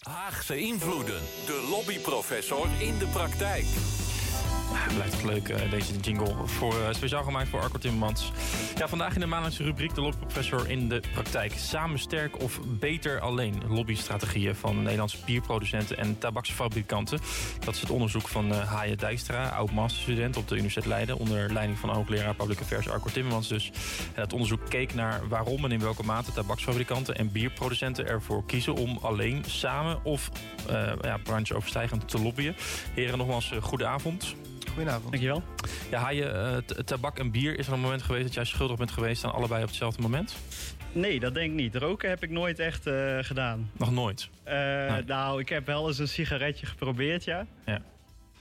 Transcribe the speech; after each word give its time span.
Haagse 0.00 0.58
invloeden. 0.58 1.20
De 1.46 1.66
lobbyprofessor 1.70 2.68
in 2.78 2.98
de 2.98 3.06
praktijk. 3.06 3.64
Het 4.72 4.94
blijft 4.94 5.24
leuk, 5.24 5.48
uh, 5.48 5.70
deze 5.70 5.96
jingle. 6.00 6.34
Voor, 6.44 6.74
uh, 6.74 6.86
speciaal 6.90 7.22
gemaakt 7.22 7.48
voor 7.48 7.60
Arco 7.60 7.78
Timmermans. 7.78 8.32
Ja, 8.76 8.88
vandaag 8.88 9.14
in 9.14 9.20
de 9.20 9.26
maandelijkse 9.26 9.62
rubriek 9.62 9.94
de 9.94 10.00
lobbyprofessor 10.00 10.70
in 10.70 10.88
de 10.88 11.02
praktijk. 11.12 11.52
Samen 11.56 11.98
sterk 11.98 12.42
of 12.42 12.60
beter 12.66 13.20
alleen. 13.20 13.62
Lobbystrategieën 13.68 14.54
van 14.54 14.82
Nederlandse 14.82 15.16
bierproducenten 15.24 15.96
en 15.96 16.18
tabaksfabrikanten. 16.18 17.18
Dat 17.64 17.74
is 17.74 17.80
het 17.80 17.90
onderzoek 17.90 18.28
van 18.28 18.52
uh, 18.52 18.68
Haaien 18.68 18.98
Dijkstra, 18.98 19.48
oud-masterstudent 19.48 20.36
op 20.36 20.48
de 20.48 20.54
Universiteit 20.54 20.86
Leiden. 20.86 21.18
Onder 21.18 21.52
leiding 21.52 21.78
van 21.78 21.88
hoogleraar 21.90 22.34
Public 22.34 22.60
Affairs 22.60 22.88
Arco 22.88 23.10
Timmermans 23.10 23.48
dus. 23.48 23.70
Het 24.12 24.32
onderzoek 24.32 24.60
keek 24.68 24.94
naar 24.94 25.28
waarom 25.28 25.64
en 25.64 25.72
in 25.72 25.80
welke 25.80 26.04
mate 26.04 26.32
tabaksfabrikanten 26.32 27.14
en 27.14 27.32
bierproducenten 27.32 28.06
ervoor 28.06 28.44
kiezen 28.46 28.74
om 28.74 28.98
alleen 29.02 29.44
samen 29.46 30.04
of 30.04 30.30
ja, 31.02 31.16
brancheoverstijgend 31.16 32.08
te 32.08 32.20
lobbyen. 32.20 32.56
Heren, 32.94 33.18
nogmaals, 33.18 33.52
avond. 33.84 34.34
Goedenavond. 34.80 35.12
Dankjewel. 35.12 35.42
Ja, 35.90 36.00
Haaien, 36.00 36.64
uh, 36.68 36.84
tabak 36.84 37.18
en 37.18 37.30
bier. 37.30 37.58
Is 37.58 37.66
er 37.66 37.72
een 37.72 37.80
moment 37.80 38.02
geweest 38.02 38.24
dat 38.24 38.34
jij 38.34 38.44
schuldig 38.44 38.76
bent 38.76 38.90
geweest 38.90 39.24
aan 39.24 39.32
allebei 39.32 39.62
op 39.62 39.68
hetzelfde 39.68 40.02
moment? 40.02 40.36
Nee, 40.92 41.20
dat 41.20 41.34
denk 41.34 41.50
ik 41.50 41.56
niet. 41.56 41.74
Roken 41.74 42.08
heb 42.08 42.22
ik 42.22 42.30
nooit 42.30 42.58
echt 42.58 42.86
uh, 42.86 43.18
gedaan. 43.20 43.70
Nog 43.76 43.92
nooit? 43.92 44.28
Uh, 44.48 44.52
nee. 44.92 45.02
Nou, 45.04 45.40
ik 45.40 45.48
heb 45.48 45.66
wel 45.66 45.88
eens 45.88 45.98
een 45.98 46.08
sigaretje 46.08 46.66
geprobeerd, 46.66 47.24
ja. 47.24 47.46
Ja. 47.66 47.82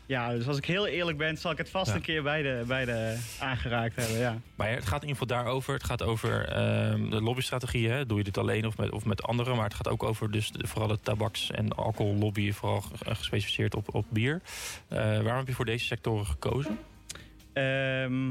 Ja, 0.09 0.31
dus 0.33 0.47
als 0.47 0.57
ik 0.57 0.65
heel 0.65 0.87
eerlijk 0.87 1.17
ben, 1.17 1.37
zal 1.37 1.51
ik 1.51 1.57
het 1.57 1.69
vast 1.69 1.89
Ja. 1.89 1.95
een 1.95 2.01
keer 2.01 2.23
bij 2.23 2.41
de, 2.41 2.63
bij 2.67 2.85
de 2.85 3.17
aangeraakt 3.39 3.95
hebben, 3.95 4.17
ja. 4.17 4.37
Maar 4.55 4.69
het 4.69 4.85
gaat 4.85 5.01
in 5.03 5.07
ieder 5.07 5.21
geval 5.21 5.43
daarover. 5.43 5.73
Het 5.73 5.83
gaat 5.83 6.03
over 6.03 6.45
ehm, 6.47 7.09
de 7.09 7.21
lobbystrategieën. 7.21 7.91
Hè. 7.91 8.05
Doe 8.05 8.17
je 8.17 8.23
dit 8.23 8.37
alleen 8.37 8.65
of 8.67 8.77
met, 8.77 8.91
of 8.91 9.05
met 9.05 9.23
anderen? 9.23 9.55
Maar 9.55 9.63
het 9.65 9.73
gaat 9.73 9.87
ook 9.87 10.03
over 10.03 10.31
dus 10.31 10.51
de- 10.51 10.67
vooral 10.67 10.87
de 10.87 10.99
tabaks- 11.01 11.51
en 11.51 11.69
alcohollobby. 11.75 12.51
Vooral 12.51 12.81
ge- 12.81 13.15
gespecialiseerd 13.15 13.75
op, 13.75 13.95
op 13.95 14.05
bier. 14.09 14.41
Eh, 14.87 14.97
waarom 14.99 15.37
heb 15.37 15.47
je 15.47 15.53
voor 15.53 15.65
deze 15.65 15.85
sectoren 15.85 16.25
gekozen? 16.25 16.77
Ehm, 17.53 18.25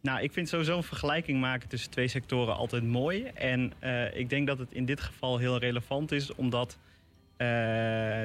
nou, 0.00 0.20
ik 0.22 0.32
vind 0.32 0.48
sowieso 0.48 0.76
een 0.76 0.82
vergelijking 0.82 1.40
maken 1.40 1.68
tussen 1.68 1.90
twee 1.90 2.08
sectoren 2.08 2.56
altijd 2.56 2.82
mooi. 2.84 3.22
En 3.24 3.72
eh, 3.78 4.16
ik 4.16 4.28
denk 4.30 4.46
dat 4.46 4.58
het 4.58 4.72
in 4.72 4.84
dit 4.84 5.00
geval 5.00 5.38
heel 5.38 5.58
relevant 5.58 6.12
is, 6.12 6.34
omdat 6.34 6.72
eh, 6.72 6.78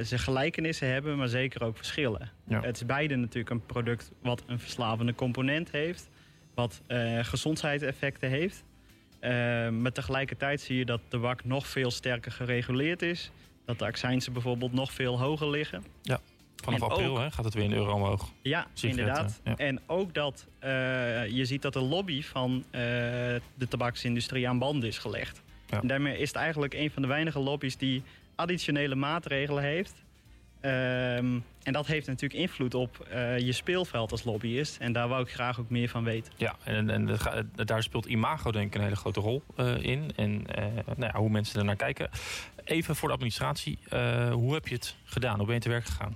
ze 0.06 0.18
gelijkenissen 0.18 0.88
hebben, 0.92 1.18
maar 1.18 1.28
zeker 1.28 1.64
ook 1.64 1.78
verschillen. 1.78 2.30
Ja. 2.48 2.62
Het 2.62 2.76
is 2.76 2.86
beide 2.86 3.16
natuurlijk 3.16 3.50
een 3.50 3.66
product 3.66 4.12
wat 4.22 4.44
een 4.48 4.60
verslavende 4.60 5.16
component 5.16 5.72
heeft, 5.72 6.10
wat 6.56 6.82
eh, 6.88 7.20
gezondheidseffecten 7.24 8.30
heeft. 8.30 8.64
Eh, 9.20 9.30
maar 9.70 9.92
tegelijkertijd 9.92 10.62
zie 10.62 10.78
je 10.78 10.86
dat 10.86 11.02
tabak 11.08 11.44
nog 11.46 11.68
veel 11.68 11.92
sterker 11.92 12.32
gereguleerd 12.32 13.02
is. 13.02 13.32
Dat 13.66 13.80
de 13.80 13.86
accijnsen 13.86 14.34
bijvoorbeeld 14.34 14.74
nog 14.74 14.92
veel 14.92 15.20
hoger 15.20 15.50
liggen. 15.50 15.84
Vanaf 16.64 16.80
En 16.82 16.88
april 16.90 17.12
ook- 17.12 17.18
hè, 17.24 17.32
gaat 17.32 17.46
het 17.46 17.54
weer 17.54 17.64
in 17.64 17.74
euro 17.74 17.94
omhoog. 17.94 18.30
Ja, 18.42 18.68
Sigaretten, 18.74 18.90
inderdaad. 18.90 19.42
ja. 19.44 19.56
En 19.66 19.80
ook 19.86 20.14
dat 20.14 20.48
eh, 20.60 20.70
je 21.28 21.46
ziet 21.46 21.62
dat 21.62 21.74
de 21.74 21.82
lobby 21.82 22.24
van 22.24 22.64
eh, 22.72 22.82
de 23.56 23.68
tabaksindustrie 23.70 24.48
aan 24.50 24.60
band 24.60 24.84
is 24.84 24.98
gelegd. 24.98 25.42
Ja. 25.68 25.82
En 25.82 25.88
daarmee 25.88 26.18
is 26.18 26.28
het 26.28 26.38
eigenlijk 26.38 26.74
een 26.74 26.92
van 26.92 27.02
de 27.02 27.08
weinige 27.08 27.40
lobby's 27.40 27.78
die 27.78 28.04
additionele 28.40 28.96
maatregelen 28.96 29.64
heeft. 29.64 30.04
Ehm, 30.62 31.40
en 31.64 31.74
dat 31.74 31.88
heeft 31.88 32.08
natuurlijk 32.08 32.40
invloed 32.40 32.74
op 32.74 33.00
eh, 33.00 33.40
je 33.40 33.52
speelveld 33.52 34.12
als 34.12 34.24
lobbyist. 34.24 34.78
En 34.78 34.92
daar 34.92 35.08
wou 35.08 35.22
ik 35.22 35.32
graag 35.32 35.60
ook 35.60 35.70
meer 35.70 35.90
van 35.90 36.04
weten. 36.04 36.34
Ja, 36.38 36.56
en, 36.64 36.90
en 36.90 37.18
daar 37.56 37.84
speelt 37.84 38.06
imago 38.06 38.52
denk 38.52 38.68
ik 38.68 38.76
een 38.76 38.82
hele 38.82 38.96
grote 38.96 39.20
rol 39.20 39.44
eh, 39.56 39.84
in. 39.84 40.12
En 40.16 40.46
eh, 40.48 40.64
nou 40.96 41.12
ja, 41.14 41.20
hoe 41.20 41.30
mensen 41.30 41.60
er 41.60 41.66
naar 41.66 41.76
kijken. 41.76 42.10
Even 42.64 42.96
voor 42.96 43.08
de 43.08 43.14
administratie. 43.14 43.80
hoe 44.32 44.54
heb 44.54 44.68
je 44.68 44.76
het 44.76 44.96
gedaan? 45.04 45.38
Hoe 45.38 45.46
ben 45.46 45.56
je 45.56 45.62
te 45.62 45.70
werk 45.70 45.86
gegaan? 45.86 46.16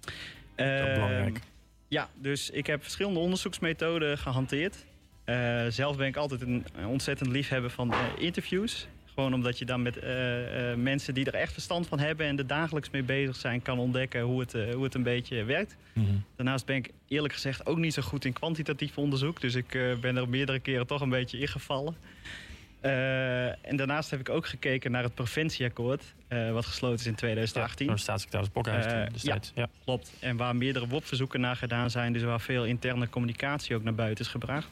Dat 0.00 0.66
is 0.66 0.72
Ehm, 0.72 0.94
belangrijk. 0.94 1.40
Ja, 1.88 2.08
dus 2.14 2.50
ik 2.50 2.66
heb 2.66 2.82
verschillende 2.82 3.18
onderzoeksmethoden 3.18 4.18
gehanteerd. 4.18 4.84
Eh, 5.24 5.64
zelf 5.68 5.96
ben 5.96 6.06
ik 6.06 6.16
altijd 6.16 6.40
een 6.40 6.66
ontzettend 6.86 7.30
liefhebber 7.30 7.70
van 7.70 7.94
interviews. 8.18 8.86
Gewoon 9.14 9.34
omdat 9.34 9.58
je 9.58 9.64
dan 9.64 9.82
met 9.82 9.98
eh, 9.98 10.70
eh, 10.70 10.78
mensen 10.78 11.14
die 11.14 11.24
er 11.24 11.34
echt 11.34 11.52
verstand 11.52 11.86
van 11.86 11.98
hebben 11.98 12.26
en 12.26 12.38
er 12.38 12.46
dagelijks 12.46 12.90
mee 12.90 13.02
bezig 13.02 13.36
zijn, 13.36 13.62
kan 13.62 13.78
ontdekken 13.78 14.20
hoe 14.20 14.40
het, 14.40 14.54
eh, 14.54 14.74
hoe 14.74 14.84
het 14.84 14.94
een 14.94 15.02
beetje 15.02 15.44
werkt. 15.44 15.76
Mhm. 15.92 16.06
Daarnaast 16.36 16.66
ben 16.66 16.76
ik 16.76 16.90
eerlijk 17.08 17.34
gezegd 17.34 17.66
ook 17.66 17.78
niet 17.78 17.94
zo 17.94 18.02
goed 18.02 18.24
in 18.24 18.32
kwantitatief 18.32 18.98
onderzoek. 18.98 19.40
Dus 19.40 19.54
ik 19.54 19.78
ben 20.00 20.16
er 20.16 20.28
meerdere 20.28 20.58
keren 20.58 20.86
toch 20.86 21.00
een 21.00 21.08
beetje 21.08 21.38
ingevallen. 21.38 21.96
En 23.60 23.76
daarnaast 23.76 24.10
heb 24.10 24.20
ik 24.20 24.28
ook 24.28 24.46
gekeken 24.46 24.90
naar 24.90 25.02
het 25.02 25.14
preventieakkoord, 25.14 26.14
wat 26.52 26.66
gesloten 26.66 26.98
is 26.98 27.06
in 27.06 27.14
2018. 27.14 27.86
Door 27.86 27.96
de 27.96 28.02
staatssecretaris 28.02 28.48
Eh, 28.52 29.02
toen 29.02 29.12
destijds. 29.12 29.52
Ja. 29.54 29.68
Klopt. 29.84 30.12
En 30.20 30.36
waar 30.36 30.56
meerdere 30.56 30.86
WOP-verzoeken 30.86 31.40
naar 31.40 31.56
gedaan 31.56 31.90
zijn. 31.90 32.12
Dus 32.12 32.22
waar 32.22 32.40
veel 32.40 32.64
interne 32.64 33.08
communicatie 33.08 33.76
ook 33.76 33.82
naar 33.82 33.94
buiten 33.94 34.24
is 34.24 34.30
gebracht. 34.30 34.68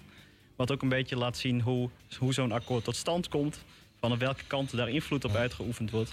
Wat 0.56 0.72
ook 0.72 0.82
een 0.82 0.88
beetje 0.88 1.16
laat 1.16 1.36
zien 1.36 1.60
hoe, 1.60 1.88
hoe 2.18 2.32
zo'n 2.32 2.52
akkoord 2.52 2.84
tot 2.84 2.96
stand 2.96 3.28
komt. 3.28 3.64
Van 4.08 4.18
welke 4.18 4.44
kanten 4.46 4.76
daar 4.76 4.88
invloed 4.88 5.24
op 5.24 5.34
uitgeoefend 5.34 5.90
wordt. 5.90 6.12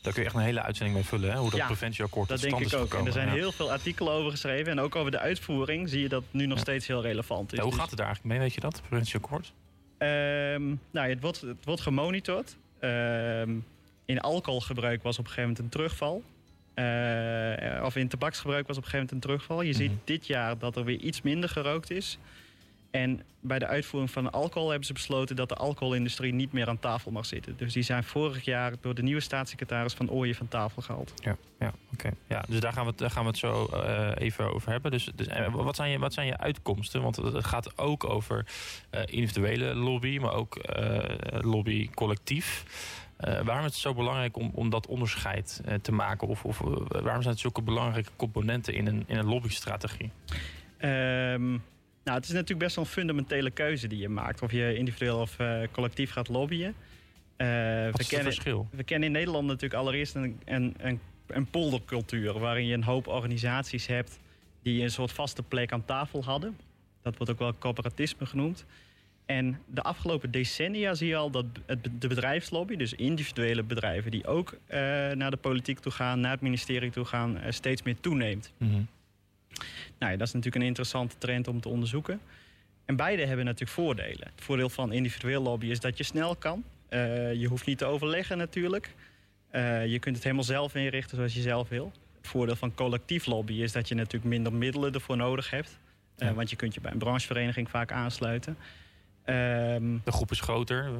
Daar 0.00 0.12
kun 0.12 0.22
je 0.22 0.28
echt 0.28 0.36
een 0.38 0.42
hele 0.44 0.62
uitzending 0.62 0.96
mee 0.96 1.04
vullen. 1.06 1.30
Hè? 1.30 1.36
Hoe 1.38 1.50
dat 1.50 1.58
Ja, 1.58 1.66
preventieakkoord 1.66 2.28
Dat 2.28 2.40
denk 2.40 2.58
ik 2.60 2.74
ook. 2.74 2.94
En 2.94 3.06
er 3.06 3.12
zijn 3.12 3.28
ja. 3.28 3.34
heel 3.34 3.52
veel 3.52 3.70
artikelen 3.72 4.12
over 4.12 4.30
geschreven. 4.30 4.72
En 4.72 4.80
ook 4.80 4.96
over 4.96 5.10
de 5.10 5.18
uitvoering 5.18 5.88
zie 5.88 6.00
je 6.00 6.08
dat 6.08 6.22
nu 6.30 6.46
nog 6.46 6.56
Ja. 6.56 6.62
steeds 6.62 6.86
heel 6.86 7.02
relevant 7.02 7.52
is. 7.52 7.58
Hoe 7.58 7.70
Dus, 7.70 7.78
gaat 7.78 7.88
het 7.88 7.96
daar 7.98 8.06
eigenlijk 8.06 8.36
mee? 8.36 8.46
Weet 8.46 8.54
je 8.54 8.60
dat? 8.60 8.82
Preventieakkoord? 8.88 9.52
ehm, 9.98 10.66
nou, 10.90 11.08
het, 11.08 11.20
wordt, 11.20 11.40
het 11.40 11.64
wordt 11.64 11.80
gemonitord. 11.80 12.56
Ehm, 12.80 13.50
in 14.04 14.20
alcoholgebruik 14.20 15.02
was 15.02 15.18
op 15.18 15.24
een 15.24 15.30
gegeven 15.30 15.48
moment 15.50 15.58
een 15.58 15.68
terugval. 15.80 16.22
Eh, 16.74 17.84
of 17.84 17.96
in 17.96 18.08
tabaksgebruik 18.08 18.66
was 18.66 18.76
op 18.76 18.84
een 18.84 18.90
gegeven 18.90 19.06
moment 19.06 19.12
een 19.12 19.20
terugval. 19.30 19.62
Je 19.62 19.70
Mhm. 19.70 19.78
ziet 19.78 19.92
dit 20.04 20.26
jaar 20.26 20.58
dat 20.58 20.76
er 20.76 20.84
weer 20.84 20.98
iets 20.98 21.22
minder 21.22 21.48
gerookt 21.48 21.90
is. 21.90 22.18
En 22.96 23.22
bij 23.40 23.58
de 23.58 23.66
uitvoering 23.66 24.10
van 24.10 24.32
alcohol 24.32 24.68
hebben 24.68 24.86
ze 24.86 24.92
besloten 24.92 25.36
dat 25.36 25.48
de 25.48 25.54
alcoholindustrie 25.54 26.34
niet 26.34 26.52
meer 26.52 26.68
aan 26.68 26.78
tafel 26.78 27.10
mag 27.10 27.26
zitten. 27.26 27.56
Dus 27.56 27.72
die 27.72 27.82
zijn 27.82 28.04
vorig 28.04 28.44
jaar 28.44 28.72
door 28.80 28.94
de 28.94 29.02
nieuwe 29.02 29.20
staatssecretaris 29.20 29.94
van 29.94 30.10
Ooyen 30.10 30.34
van 30.34 30.48
tafel 30.48 30.82
gehaald. 30.82 31.12
Ja, 31.14 31.36
ja 31.58 31.72
oké. 31.92 32.10
Ja, 32.28 32.44
dus 32.48 32.60
daar 32.60 32.72
gaan 32.72 32.84
we 32.84 32.90
het, 32.90 32.98
daar 32.98 33.10
gaan 33.10 33.22
we 33.22 33.28
het 33.28 33.38
zo 33.38 33.66
eh, 33.66 34.10
even 34.14 34.54
over 34.54 34.70
hebben. 34.70 34.90
Dus, 34.90 35.10
dus 35.14 35.26
eh, 35.26 35.54
wat, 35.54 35.76
zijn 35.76 35.90
je, 35.90 35.98
wat 35.98 36.12
zijn 36.12 36.26
je 36.26 36.38
uitkomsten? 36.38 37.02
Want 37.02 37.16
het 37.16 37.44
gaat 37.44 37.78
ook 37.78 38.04
over 38.04 38.46
eh, 38.90 39.00
individuele 39.06 39.74
lobby, 39.74 40.18
maar 40.18 40.34
ook 40.34 40.58
lobby 41.40 41.90
collectief. 41.90 42.64
Waarom 43.16 43.64
is 43.64 43.72
het 43.72 43.74
zo 43.74 43.94
belangrijk 43.94 44.36
om, 44.36 44.50
om 44.54 44.70
dat 44.70 44.86
onderscheid 44.86 45.62
te 45.82 45.92
maken? 45.92 46.28
Of, 46.28 46.44
of 46.44 46.58
waarom 46.88 47.22
zijn 47.22 47.34
het 47.34 47.38
zulke 47.38 47.62
belangrijke 47.62 48.10
componenten 48.16 48.74
in 48.74 48.86
een, 48.86 49.04
in 49.06 49.16
een 49.16 49.26
lobbystrategie? 49.26 50.10
Ehm, 50.78 51.58
nou, 52.06 52.18
het 52.18 52.26
is 52.26 52.32
natuurlijk 52.32 52.60
best 52.60 52.76
wel 52.76 52.84
een 52.84 52.90
fundamentele 52.90 53.50
keuze 53.50 53.86
die 53.86 53.98
je 53.98 54.08
maakt. 54.08 54.42
Of 54.42 54.52
je 54.52 54.74
individueel 54.76 55.20
of 55.20 55.38
eh, 55.38 55.60
collectief 55.72 56.10
gaat 56.10 56.28
lobbyen. 56.28 56.74
Eh, 57.36 57.46
Wat 57.46 57.56
we, 57.56 57.90
is 57.92 57.92
het 57.98 58.06
kennen, 58.06 58.32
verschil? 58.32 58.68
we 58.70 58.84
kennen 58.84 59.06
in 59.06 59.12
Nederland 59.14 59.46
natuurlijk 59.46 59.80
allereerst 59.80 60.14
een, 60.14 60.40
een, 60.44 60.74
een, 60.78 61.00
een 61.26 61.46
poldercultuur. 61.46 62.38
Waarin 62.38 62.66
je 62.66 62.74
een 62.74 62.84
hoop 62.84 63.06
organisaties 63.06 63.86
hebt 63.86 64.18
die 64.62 64.82
een 64.82 64.90
soort 64.90 65.12
vaste 65.12 65.42
plek 65.42 65.72
aan 65.72 65.84
tafel 65.84 66.24
hadden. 66.24 66.56
Dat 67.02 67.16
wordt 67.16 67.32
ook 67.32 67.38
wel 67.38 67.58
corporatisme 67.58 68.26
genoemd. 68.26 68.64
En 69.24 69.60
de 69.66 69.82
afgelopen 69.82 70.30
decennia 70.30 70.94
zie 70.94 71.08
je 71.08 71.16
al 71.16 71.30
dat 71.30 71.44
het, 71.66 71.88
de 71.98 72.08
bedrijfslobby, 72.08 72.76
dus 72.76 72.92
individuele 72.92 73.62
bedrijven 73.62 74.10
die 74.10 74.26
ook 74.26 74.56
eh, 74.66 74.78
naar 75.10 75.30
de 75.30 75.36
politiek 75.36 75.78
toe 75.78 75.92
gaan, 75.92 76.20
naar 76.20 76.30
het 76.30 76.40
ministerie 76.40 76.90
toe 76.90 77.04
gaan, 77.04 77.40
steeds 77.48 77.82
meer 77.82 78.00
toeneemt. 78.00 78.52
Mhm. 78.56 78.80
Nou 79.98 80.12
ja, 80.12 80.18
dat 80.18 80.26
is 80.26 80.32
natuurlijk 80.32 80.62
een 80.62 80.68
interessante 80.68 81.18
trend 81.18 81.48
om 81.48 81.60
te 81.60 81.68
onderzoeken. 81.68 82.20
En 82.84 82.96
beide 82.96 83.26
hebben 83.26 83.44
natuurlijk 83.44 83.70
voordelen. 83.72 84.28
Het 84.34 84.44
voordeel 84.44 84.68
van 84.68 84.92
individueel 84.92 85.42
lobby 85.42 85.66
is 85.66 85.80
dat 85.80 85.96
je 85.98 86.04
snel 86.04 86.36
kan. 86.36 86.64
Eh, 86.88 87.34
je 87.34 87.46
hoeft 87.46 87.66
niet 87.66 87.78
te 87.78 87.84
overleggen 87.84 88.38
natuurlijk. 88.38 88.94
Eh, 89.50 89.86
je 89.86 89.98
kunt 89.98 90.14
het 90.14 90.24
helemaal 90.24 90.44
zelf 90.44 90.74
inrichten 90.74 91.16
zoals 91.16 91.34
je 91.34 91.40
zelf 91.40 91.68
wil. 91.68 91.92
Het 92.16 92.26
voordeel 92.26 92.56
van 92.56 92.74
collectief 92.74 93.26
lobby 93.26 93.52
is 93.54 93.72
dat 93.72 93.88
je 93.88 93.94
natuurlijk 93.94 94.24
minder 94.24 94.52
middelen 94.52 94.92
ervoor 94.94 95.16
nodig 95.16 95.50
hebt. 95.50 95.78
Eh, 96.16 96.28
Ja. 96.28 96.34
Want 96.34 96.50
je 96.50 96.56
kunt 96.56 96.74
je 96.74 96.80
bij 96.80 96.92
een 96.92 96.98
branchevereniging 96.98 97.70
vaak 97.70 97.92
aansluiten. 97.92 98.56
Ehm, 99.24 99.96
De 100.04 100.12
groep 100.12 100.30
is 100.30 100.40
groter. 100.40 100.90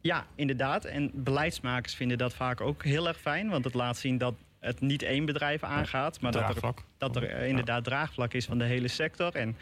ja, 0.00 0.26
inderdaad. 0.34 0.84
En 0.84 1.10
beleidsmakers 1.14 1.94
vinden 1.94 2.18
dat 2.18 2.34
vaak 2.34 2.60
ook 2.60 2.84
heel 2.84 3.08
erg 3.08 3.18
fijn. 3.20 3.48
Want 3.48 3.64
het 3.64 3.74
laat 3.74 3.96
zien 3.96 4.18
dat 4.18 4.34
het 4.66 4.80
niet 4.80 5.02
één 5.02 5.24
bedrijf 5.24 5.62
aangaat. 5.62 6.20
Maar 6.20 6.32
dat 6.32 6.56
er 6.56 6.74
dat 6.98 7.16
er 7.16 7.30
inderdaad 7.30 7.84
draagvlak 7.84 8.32
is 8.32 8.44
van 8.44 8.58
de 8.58 8.64
hele 8.64 8.88
sector. 8.88 9.34
En 9.34 9.56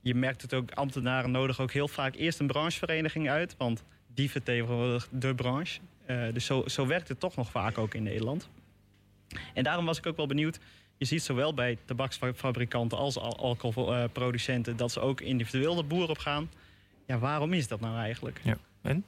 je 0.00 0.14
merkt 0.14 0.42
het 0.42 0.54
ook, 0.54 0.70
ambtenaren 0.70 1.30
nodigen 1.30 1.62
ook 1.62 1.72
heel 1.72 1.88
vaak 1.88 2.14
eerst 2.14 2.38
een 2.40 2.46
branchevereniging 2.46 3.30
uit. 3.30 3.54
Want 3.58 3.84
die 4.14 4.30
vertegenwoordigt 4.30 5.08
de 5.12 5.34
branche. 5.34 5.80
Eh, 6.06 6.22
dus 6.32 6.44
zo, 6.44 6.62
zo 6.66 6.86
werkt 6.86 7.08
het 7.08 7.20
toch 7.20 7.36
nog 7.36 7.50
vaak 7.50 7.78
ook 7.78 7.94
in 7.94 8.02
Nederland. 8.02 8.48
En 9.54 9.62
daarom 9.62 9.84
was 9.84 9.98
ik 9.98 10.06
ook 10.06 10.16
wel 10.16 10.26
benieuwd. 10.26 10.58
Je 10.96 11.04
ziet 11.04 11.22
zowel 11.22 11.54
bij 11.54 11.78
tabaksfabrikanten 11.84 12.98
als 12.98 13.18
al- 13.18 13.38
alcoholproducenten... 13.38 14.76
dat 14.76 14.92
ze 14.92 15.00
ook 15.00 15.20
individueel 15.20 15.74
de 15.74 15.82
boer 15.82 16.08
op 16.08 16.18
gaan. 16.18 16.50
Ja, 17.06 17.18
waarom 17.18 17.52
is 17.52 17.68
dat 17.68 17.80
nou 17.80 17.96
eigenlijk? 17.98 18.40
Ja. 18.42 18.56
En? 18.82 19.04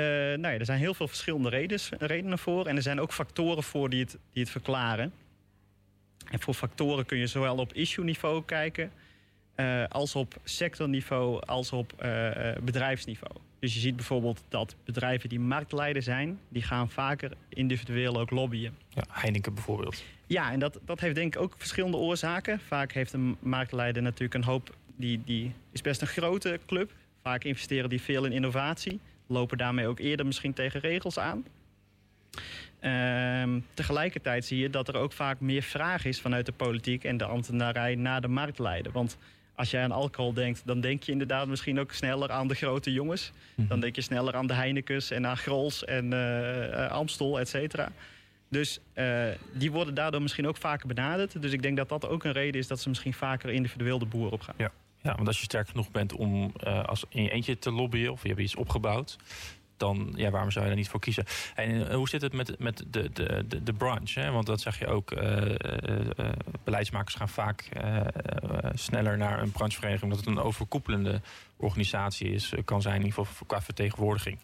Nou 0.00 0.52
ja, 0.52 0.58
er 0.58 0.64
zijn 0.64 0.78
heel 0.78 0.94
veel 0.94 1.08
verschillende 1.08 1.48
redenen 1.98 2.38
voor. 2.38 2.66
En 2.66 2.76
er 2.76 2.82
zijn 2.82 3.00
ook 3.00 3.12
factoren 3.12 3.62
voor 3.62 3.90
die 3.90 4.00
het, 4.00 4.18
die 4.32 4.42
het 4.42 4.52
verklaren. 4.52 5.12
En 6.30 6.40
voor 6.40 6.54
factoren 6.54 7.06
kun 7.06 7.18
je 7.18 7.26
zowel 7.26 7.56
op 7.56 7.72
issue-niveau 7.72 8.44
kijken... 8.44 8.92
als 9.88 10.14
op 10.14 10.34
sectorniveau, 10.44 11.42
als 11.46 11.72
op 11.72 11.92
bedrijfsniveau. 12.62 13.34
Dus 13.58 13.74
je 13.74 13.80
ziet 13.80 13.96
bijvoorbeeld 13.96 14.44
dat 14.48 14.74
bedrijven 14.84 15.28
die 15.28 15.40
marktleider 15.40 16.02
zijn... 16.02 16.38
die 16.48 16.62
gaan 16.62 16.90
vaker 16.90 17.30
individueel 17.48 18.20
ook 18.20 18.30
lobbyen. 18.30 18.76
Ja, 18.88 19.04
Heineken 19.08 19.54
bijvoorbeeld. 19.54 20.04
Ja, 20.26 20.52
en 20.52 20.58
dat, 20.58 20.78
dat 20.84 21.00
heeft 21.00 21.14
denk 21.14 21.34
ik 21.34 21.40
ook 21.40 21.54
verschillende 21.58 21.96
oorzaken. 21.96 22.60
Vaak 22.60 22.92
heeft 22.92 23.12
een 23.12 23.36
marktleider 23.40 24.02
natuurlijk 24.02 24.34
een 24.34 24.44
hoop... 24.44 24.76
die, 24.96 25.22
die 25.24 25.52
is 25.72 25.80
best 25.80 26.00
een 26.00 26.06
grote 26.06 26.60
club. 26.66 26.92
Vaak 27.22 27.44
investeren 27.44 27.88
die 27.88 28.00
veel 28.00 28.24
in 28.24 28.32
innovatie. 28.32 29.00
Lopen 29.26 29.58
daarmee 29.58 29.86
ook 29.86 29.98
eerder 29.98 30.26
misschien 30.26 30.52
tegen 30.52 30.80
regels 30.80 31.18
aan. 31.18 31.44
Ehm, 32.80 33.60
tegelijkertijd 33.74 34.44
zie 34.44 34.58
je 34.58 34.70
dat 34.70 34.88
er 34.88 34.96
ook 34.96 35.12
vaak 35.12 35.40
meer 35.40 35.62
vraag 35.62 36.04
is 36.04 36.20
vanuit 36.20 36.46
de 36.46 36.52
politiek 36.52 37.04
en 37.04 37.16
de 37.16 37.24
ambtenarij 37.24 37.94
naar 37.94 38.20
de 38.20 38.28
marktleider. 38.28 38.92
Want 38.92 39.18
als 39.54 39.70
jij 39.70 39.82
aan 39.82 39.92
alcohol 39.92 40.32
denkt, 40.32 40.62
dan 40.64 40.80
denk 40.80 41.02
je 41.02 41.12
inderdaad 41.12 41.46
misschien 41.46 41.80
ook 41.80 41.92
sneller 41.92 42.30
aan 42.30 42.48
de 42.48 42.54
grote 42.54 42.92
jongens. 42.92 43.32
Mhm. 43.54 43.68
Dan 43.68 43.80
denk 43.80 43.94
je 43.94 44.00
sneller 44.00 44.34
aan 44.34 44.46
de 44.46 44.54
Heinekens 44.54 45.10
en 45.10 45.26
aan 45.26 45.36
Grols 45.36 45.84
en 45.84 46.12
uh, 46.12 46.90
Amstel, 46.90 47.40
et 47.40 47.48
cetera. 47.48 47.92
Dus 48.48 48.80
uh, 48.94 49.24
die 49.52 49.72
worden 49.72 49.94
daardoor 49.94 50.22
misschien 50.22 50.46
ook 50.46 50.56
vaker 50.56 50.86
benaderd. 50.86 51.42
Dus 51.42 51.52
ik 51.52 51.62
denk 51.62 51.76
dat 51.76 51.88
dat 51.88 52.08
ook 52.08 52.24
een 52.24 52.32
reden 52.32 52.60
is 52.60 52.66
dat 52.66 52.80
ze 52.80 52.88
misschien 52.88 53.14
vaker 53.14 53.50
individueel 53.50 53.98
de 53.98 54.06
boer 54.06 54.32
op 54.32 54.40
gaan. 54.40 54.54
Ja. 54.58 54.72
Ja, 55.04 55.14
want 55.14 55.26
als 55.26 55.38
je 55.38 55.44
sterk 55.44 55.68
genoeg 55.68 55.90
bent 55.90 56.12
om 56.12 56.52
uh, 56.66 56.84
als 56.84 57.04
in 57.08 57.22
je 57.22 57.30
eentje 57.30 57.58
te 57.58 57.70
lobbyen... 57.70 58.12
of 58.12 58.22
je 58.22 58.28
hebt 58.28 58.40
iets 58.40 58.54
opgebouwd 58.54 59.16
dan 59.76 60.12
ja, 60.16 60.30
waarom 60.30 60.50
zou 60.50 60.64
je 60.64 60.70
daar 60.70 60.80
niet 60.80 60.88
voor 60.88 61.00
kiezen? 61.00 61.24
En 61.54 61.88
eh, 61.88 61.94
hoe 61.94 62.08
zit 62.08 62.22
het 62.22 62.32
met, 62.32 62.58
met 62.58 62.84
de, 62.86 63.10
de, 63.12 63.44
de, 63.48 63.62
de 63.62 63.72
branche? 63.72 64.20
Hè? 64.20 64.30
Want 64.30 64.46
dat 64.46 64.60
zeg 64.60 64.78
je 64.78 64.86
ook, 64.86 65.10
uh, 65.10 65.54
beleidsmakers 66.64 67.14
gaan 67.14 67.28
vaak 67.28 67.68
sneller 68.74 69.16
naar 69.16 69.42
een 69.42 69.50
branchevereniging... 69.50 70.12
omdat 70.12 70.26
het 70.26 70.36
een 70.36 70.42
overkoepelende 70.42 71.20
organisatie 71.56 72.30
is, 72.30 72.52
kan 72.64 72.82
zijn, 72.82 73.00
in 73.00 73.04
ieder 73.04 73.24
geval 73.24 73.46
qua 73.46 73.62
vertegenwoordiging. 73.62 74.38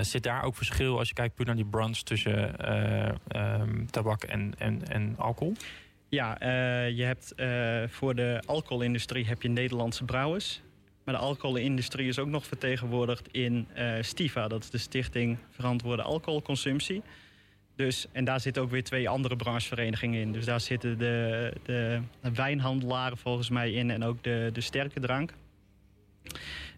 zit 0.00 0.22
daar 0.22 0.42
ook 0.42 0.56
verschil 0.56 0.98
als 0.98 1.08
je 1.08 1.14
kijkt 1.14 1.34
puur 1.34 1.46
naar 1.46 1.56
die 1.56 1.64
branche 1.64 2.02
tussen 2.02 2.54
um, 3.60 3.90
tabak 3.90 4.22
en, 4.22 4.54
en, 4.58 4.88
en 4.88 5.14
alcohol? 5.18 5.56
Ja, 6.08 6.36
je 6.86 7.02
hebt 7.02 7.34
voor 7.92 8.14
de 8.14 8.42
alcoholindustrie 8.46 9.26
heb 9.26 9.42
je 9.42 9.48
Nederlandse 9.48 10.04
brouwers. 10.04 10.62
Maar 11.04 11.14
de 11.14 11.20
alcoholindustrie 11.20 12.08
is 12.08 12.18
ook 12.18 12.28
nog 12.28 12.46
vertegenwoordigd 12.46 13.28
in 13.30 13.68
uh, 13.78 13.94
Stiva. 14.00 14.48
Dat 14.48 14.62
is 14.62 14.70
de 14.70 14.78
Stichting 14.78 15.38
Verantwoorde 15.50 16.02
Alcoholconsumptie. 16.02 17.02
Dus, 17.76 18.06
en 18.12 18.24
daar 18.24 18.40
zitten 18.40 18.62
ook 18.62 18.70
weer 18.70 18.84
twee 18.84 19.08
andere 19.08 19.36
brancheverenigingen 19.36 20.20
in. 20.20 20.32
Dus 20.32 20.44
daar 20.44 20.60
zitten 20.60 20.98
de, 20.98 21.52
de, 21.62 22.00
wijnhandelaren 22.34 23.16
volgens 23.16 23.50
mij 23.50 23.72
in 23.72 23.90
en 23.90 24.04
ook 24.04 24.22
de, 24.22 24.50
de 24.52 24.60
sterke 24.60 25.00
drank. 25.00 25.32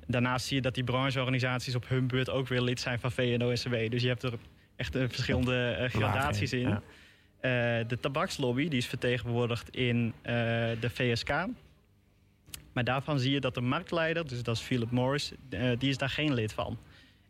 Daarnaast 0.06 0.46
zie 0.46 0.56
je 0.56 0.62
dat 0.62 0.74
die 0.74 0.84
brancheorganisaties 0.84 1.74
op 1.74 1.88
hun 1.88 2.06
beurt 2.06 2.30
ook 2.30 2.48
weer 2.48 2.60
lid 2.60 2.80
zijn 2.80 3.00
van 3.00 3.12
VNO-SW. 3.12 3.74
Dus 3.90 4.02
je 4.02 4.08
hebt 4.08 4.22
er 4.22 4.32
echt 4.76 4.96
verschillende 4.96 5.88
gradaties 5.90 6.52
in. 6.52 6.78
De 7.40 7.98
tabakslobby 8.00 8.68
die 8.68 8.78
is 8.78 8.86
vertegenwoordigd 8.86 9.76
in 9.76 10.12
de 10.80 10.90
VSK. 10.92 11.30
Maar 12.76 12.84
daarvan 12.84 13.18
zie 13.18 13.32
je 13.32 13.40
dat 13.40 13.54
de 13.54 13.60
marktleider, 13.60 14.28
dus 14.28 14.42
dat 14.42 14.56
is 14.56 14.62
Philip 14.62 14.90
Morris, 14.90 15.32
uh, 15.50 15.78
die 15.78 15.88
is 15.88 15.98
daar 15.98 16.08
geen 16.08 16.34
lid 16.34 16.52
van. 16.52 16.78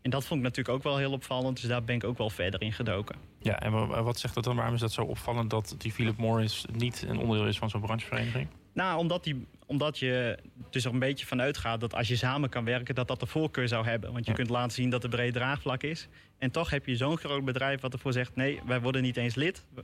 En 0.03 0.11
dat 0.11 0.25
vond 0.27 0.41
ik 0.41 0.47
natuurlijk 0.47 0.77
ook 0.77 0.83
wel 0.83 0.97
heel 0.97 1.13
opvallend. 1.13 1.61
Dus 1.61 1.69
daar 1.69 1.85
ben 1.85 1.95
ik 1.95 2.05
ook 2.05 2.19
wel 2.19 2.31
verder 2.31 2.63
in 2.63 2.73
gedoken. 2.73 3.17
Ja, 3.39 3.61
en 3.61 4.05
wat 4.05 4.19
zegt 4.19 4.35
dat 4.35 4.45
dan? 4.45 4.57
Waarom 4.57 4.75
is 4.75 4.81
dat 4.81 4.93
zo 4.93 5.03
opvallend 5.03 5.51
dat 5.51 5.75
die 5.79 5.93
Philip 5.93 6.17
Morris 6.17 6.65
niet 6.73 7.05
een 7.09 7.19
onderdeel 7.19 7.47
is 7.47 7.59
van 7.59 7.71
zo'n 7.71 7.81
branchevereniging? 7.81 8.49
Nou, 8.77 8.99
omdat, 8.99 9.25
die, 9.25 9.47
omdat 9.67 9.99
je 9.99 10.39
dus 10.71 10.85
er 10.85 10.93
een 10.93 10.99
beetje 10.99 11.27
van 11.27 11.41
uitgaat 11.41 11.81
dat 11.81 11.95
als 11.95 12.09
je 12.09 12.17
samen 12.17 12.49
kan 12.49 12.65
werken, 12.65 12.95
dat 12.95 13.09
dat 13.09 13.21
de 13.21 13.27
voorkeur 13.27 13.69
zou 13.69 13.87
hebben. 13.87 14.13
Want 14.13 14.27
je 14.27 14.33
kunt 14.33 14.49
laten 14.49 14.73
zien 14.73 14.91
dat 14.91 15.03
er 15.03 15.09
breed 15.09 15.33
draagvlak 15.33 15.83
is. 15.83 16.09
En 16.39 16.51
toch 16.51 16.71
heb 16.71 16.87
je 16.87 16.97
zo'n 16.97 17.17
groot 17.17 17.45
bedrijf 17.45 17.81
wat 17.81 17.93
ervoor 17.93 18.13
zegt: 18.13 18.37
nee, 18.37 18.61
wij 18.67 18.81
worden 18.81 19.03
niet 19.03 19.17
eens 19.17 19.35
lid. 19.35 19.65
Uh, 19.77 19.83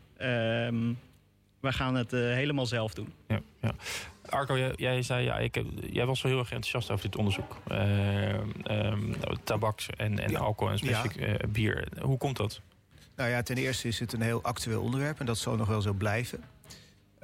wij 1.60 1.72
gaan 1.72 1.94
het 1.94 2.12
uh, 2.12 2.20
helemaal 2.20 2.66
zelf 2.66 2.94
doen. 2.94 3.12
Ja, 3.28 3.40
ja. 3.60 3.74
Arco, 4.26 4.58
jij, 4.58 4.72
jij, 4.76 5.02
zei, 5.02 5.24
ja, 5.24 5.38
ik, 5.38 5.62
jij 5.90 6.06
was 6.06 6.22
wel 6.22 6.32
heel 6.32 6.40
erg 6.40 6.52
enthousiast 6.52 6.90
over 6.90 7.04
dit 7.04 7.16
onderzoek. 7.16 7.56
Uh, 7.70 8.34
um, 8.70 9.14
tabaks 9.44 9.88
en, 9.96 10.18
en 10.18 10.36
alcohol 10.36 10.72
en 10.72 10.78
specifiek 10.78 11.20
ja. 11.20 11.26
uh, 11.26 11.34
bier. 11.48 11.88
Hoe 12.00 12.18
komt 12.18 12.36
dat? 12.36 12.60
Nou 13.16 13.30
ja, 13.30 13.42
ten 13.42 13.56
eerste 13.56 13.88
is 13.88 13.98
het 13.98 14.12
een 14.12 14.22
heel 14.22 14.42
actueel 14.42 14.82
onderwerp 14.82 15.20
en 15.20 15.26
dat 15.26 15.38
zal 15.38 15.56
nog 15.56 15.68
wel 15.68 15.80
zo 15.80 15.92
blijven. 15.92 16.44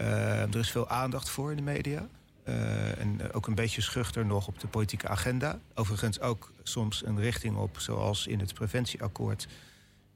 Uh, 0.00 0.40
er 0.40 0.56
is 0.56 0.70
veel 0.70 0.88
aandacht 0.88 1.30
voor 1.30 1.50
in 1.50 1.56
de 1.56 1.62
media. 1.62 2.06
Uh, 2.44 3.00
en 3.00 3.32
ook 3.32 3.46
een 3.46 3.54
beetje 3.54 3.80
schuchter 3.80 4.26
nog 4.26 4.46
op 4.46 4.60
de 4.60 4.66
politieke 4.66 5.08
agenda. 5.08 5.58
Overigens 5.74 6.20
ook 6.20 6.52
soms 6.62 7.04
een 7.04 7.20
richting 7.20 7.56
op, 7.56 7.78
zoals 7.78 8.26
in 8.26 8.40
het 8.40 8.54
preventieakkoord 8.54 9.48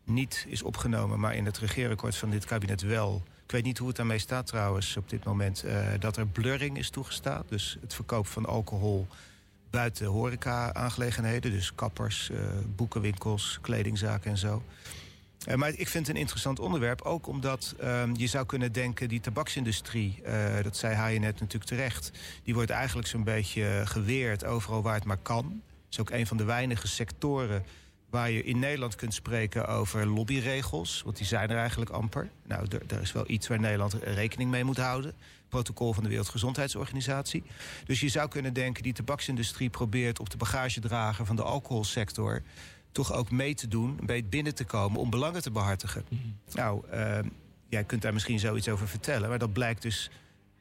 niet 0.04 0.44
is 0.48 0.62
opgenomen, 0.62 1.20
maar 1.20 1.34
in 1.34 1.44
het 1.44 1.58
regeerakkoord 1.58 2.16
van 2.16 2.30
dit 2.30 2.44
kabinet 2.44 2.82
wel 2.82 3.22
ik 3.44 3.58
weet 3.58 3.66
niet 3.66 3.78
hoe 3.78 3.88
het 3.88 3.96
daarmee 3.96 4.18
staat 4.18 4.46
trouwens 4.46 4.96
op 4.96 5.08
dit 5.08 5.24
moment. 5.24 5.64
Uh, 5.64 5.86
dat 5.98 6.16
er 6.16 6.26
blurring 6.26 6.78
is 6.78 6.90
toegestaan. 6.90 7.42
Dus 7.48 7.76
het 7.80 7.94
verkoop 7.94 8.26
van 8.26 8.46
alcohol 8.46 9.06
buiten 9.70 10.06
horeca-aangelegenheden. 10.06 11.50
Dus 11.50 11.74
kappers, 11.74 12.30
boekenwinkels, 12.76 13.58
kledingzaken 13.60 14.30
en 14.30 14.38
zo. 14.38 14.62
Uh, 15.48 15.54
maar 15.54 15.68
ik 15.68 15.88
vind 15.88 16.06
het 16.06 16.16
een 16.16 16.20
interessant 16.20 16.58
onderwerp. 16.58 17.02
Ook 17.02 17.26
omdat 17.26 17.74
ehm, 17.78 18.14
je 18.16 18.26
zou 18.26 18.46
kunnen 18.46 18.72
denken... 18.72 19.08
die 19.08 19.20
tabaksindustrie, 19.20 20.22
dat 20.62 20.76
zei 20.76 21.12
je 21.12 21.18
net 21.18 21.40
natuurlijk 21.40 21.70
terecht... 21.70 22.10
die 22.42 22.54
wordt 22.54 22.70
eigenlijk 22.70 23.08
zo'n 23.08 23.24
beetje 23.24 23.82
geweerd 23.84 24.44
overal 24.44 24.82
waar 24.82 24.94
het 24.94 25.04
maar 25.04 25.16
kan. 25.16 25.44
Het 25.44 25.92
is 25.92 26.00
ook 26.00 26.10
een 26.10 26.26
van 26.26 26.36
de 26.36 26.44
weinige 26.44 26.88
sectoren 26.88 27.64
waar 28.12 28.30
je 28.30 28.44
in 28.44 28.58
Nederland 28.58 28.94
kunt 28.94 29.14
spreken 29.14 29.66
over 29.66 30.06
lobbyregels. 30.06 31.02
Want 31.04 31.16
die 31.16 31.26
zijn 31.26 31.50
er 31.50 31.56
eigenlijk 31.56 31.90
amper. 31.90 32.30
Nou, 32.46 32.66
daar 32.86 33.00
is 33.00 33.12
wel 33.12 33.24
iets 33.26 33.48
waar 33.48 33.60
Nederland 33.60 33.94
rekening 33.94 34.50
mee 34.50 34.64
moet 34.64 34.76
houden. 34.76 35.14
Protocol 35.48 35.92
van 35.92 36.02
de 36.02 36.08
Wereldgezondheidsorganisatie. 36.08 37.42
Dus 37.84 38.00
je 38.00 38.08
zou 38.08 38.28
kunnen 38.28 38.52
denken, 38.52 38.82
die 38.82 38.92
tabaksindustrie 38.92 39.70
probeert 39.70 40.20
op 40.20 40.30
de 40.30 40.36
bagagedrager 40.36 41.26
van 41.26 41.36
de 41.36 41.42
alcoholsector 41.42 42.42
toch 42.92 43.12
ook 43.12 43.30
mee 43.30 43.54
te 43.54 43.68
doen, 43.68 43.96
een 44.00 44.06
beetje 44.06 44.24
binnen 44.24 44.54
te 44.54 44.64
komen 44.64 45.00
om 45.00 45.10
belangen 45.10 45.42
te 45.42 45.50
behartigen. 45.50 46.04
Mhm. 46.08 46.20
Nou, 46.52 46.82
uh, 46.92 47.18
jij 47.68 47.84
kunt 47.84 48.02
daar 48.02 48.12
misschien 48.12 48.38
zoiets 48.38 48.68
over 48.68 48.88
vertellen, 48.88 49.28
maar 49.28 49.38
dat 49.38 49.52
blijkt 49.52 49.82
dus 49.82 50.10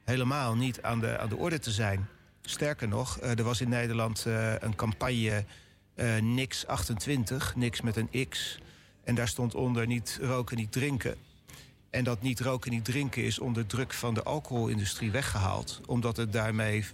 helemaal 0.04 0.56
niet 0.56 0.82
aan 0.82 1.00
de, 1.00 1.18
aan 1.18 1.30
de 1.30 1.38
orde 1.38 1.60
te 1.60 1.72
zijn. 1.72 2.08
Sterker 2.42 2.88
nog, 2.88 3.22
uh, 3.22 3.38
er 3.38 3.44
was 3.44 3.62
in 3.62 3.70
Nederland 3.70 4.26
uh, 4.28 4.54
een 4.60 4.76
campagne 4.76 5.46
uh, 5.96 6.18
niks 6.18 6.68
28, 6.68 7.56
niks 7.56 7.82
met 7.82 7.96
een 7.96 8.28
X. 8.30 8.60
En 9.04 9.16
daar 9.16 9.28
stond 9.28 9.56
onder 9.56 9.88
niet 9.88 10.20
roken, 10.22 10.58
niet 10.58 10.72
drinken. 10.72 11.16
En 11.90 12.04
dat 12.04 12.22
niet 12.22 12.40
roken, 12.40 12.72
niet 12.72 12.86
drinken 12.86 13.24
is 13.24 13.40
onder 13.40 13.66
druk 13.66 13.94
van 13.94 14.14
de 14.14 14.24
alcoholindustrie 14.24 15.12
weggehaald. 15.12 15.82
Omdat 15.86 16.18
het 16.18 16.34
daarmee 16.34 16.86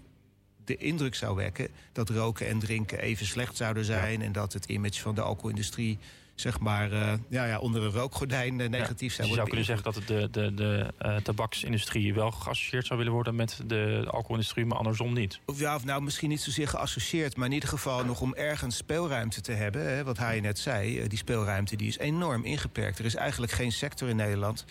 de 0.67 0.77
indruk 0.77 1.15
zou 1.15 1.35
wekken 1.35 1.67
dat 1.91 2.09
roken 2.09 2.47
en 2.47 2.59
drinken 2.59 2.99
even 2.99 3.25
slecht 3.25 3.57
zouden 3.57 3.85
zijn. 3.85 4.21
En 4.21 4.31
dat 4.31 4.53
het 4.53 4.65
image 4.65 5.01
van 5.01 5.15
de 5.15 5.21
alcoholindustrie 5.21 5.99
zeg 6.39 6.59
maar, 6.59 6.91
uh, 6.91 7.13
ja, 7.29 7.45
ja, 7.45 7.59
onder 7.59 7.83
een 7.83 7.91
rookgordijn 7.91 8.59
uh, 8.59 8.69
negatief 8.69 9.13
zijn. 9.13 9.27
Dus 9.27 9.35
je 9.35 9.41
zou 9.41 9.47
kunnen 9.47 9.65
zeggen 9.65 9.93
dat 9.93 10.07
de, 10.07 10.29
de, 10.31 10.53
de 10.53 10.93
uh, 11.01 11.15
tabaksindustrie 11.15 12.13
wel 12.13 12.31
geassocieerd 12.31 12.85
zou 12.85 12.97
willen 12.97 13.13
worden 13.13 13.35
met 13.35 13.61
de 13.65 14.03
alcoholindustrie, 14.07 14.65
maar 14.65 14.77
andersom 14.77 15.13
niet. 15.13 15.39
Of 15.45 15.59
ja, 15.59 15.75
of 15.75 15.85
nou 15.85 16.01
misschien 16.01 16.29
niet 16.29 16.41
zozeer 16.41 16.67
geassocieerd, 16.67 17.35
maar 17.35 17.47
in 17.47 17.53
ieder 17.53 17.69
geval 17.69 18.05
nog 18.05 18.21
om 18.21 18.33
ergens 18.33 18.77
speelruimte 18.77 19.41
te 19.41 19.51
hebben. 19.51 19.95
Hè, 19.95 20.03
wat 20.03 20.17
hij 20.17 20.39
net 20.39 20.59
zei, 20.59 21.07
die 21.07 21.17
speelruimte 21.17 21.75
die 21.75 21.87
is 21.87 21.97
enorm 21.97 22.43
ingeperkt. 22.43 22.99
Er 22.99 23.05
is 23.05 23.15
eigenlijk 23.15 23.51
geen 23.51 23.71
sector 23.71 24.09
in 24.09 24.15
Nederland 24.15 24.65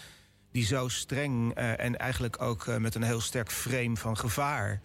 die 0.53 0.65
zo 0.65 0.89
streng 0.89 1.55
en 1.55 1.97
eigenlijk 1.97 2.43
ook 2.43 2.67
met 2.79 2.95
een 2.95 3.03
heel 3.03 3.21
sterk 3.21 3.51
frame 3.51 3.97
van 3.97 4.17
gevaar 4.17 4.81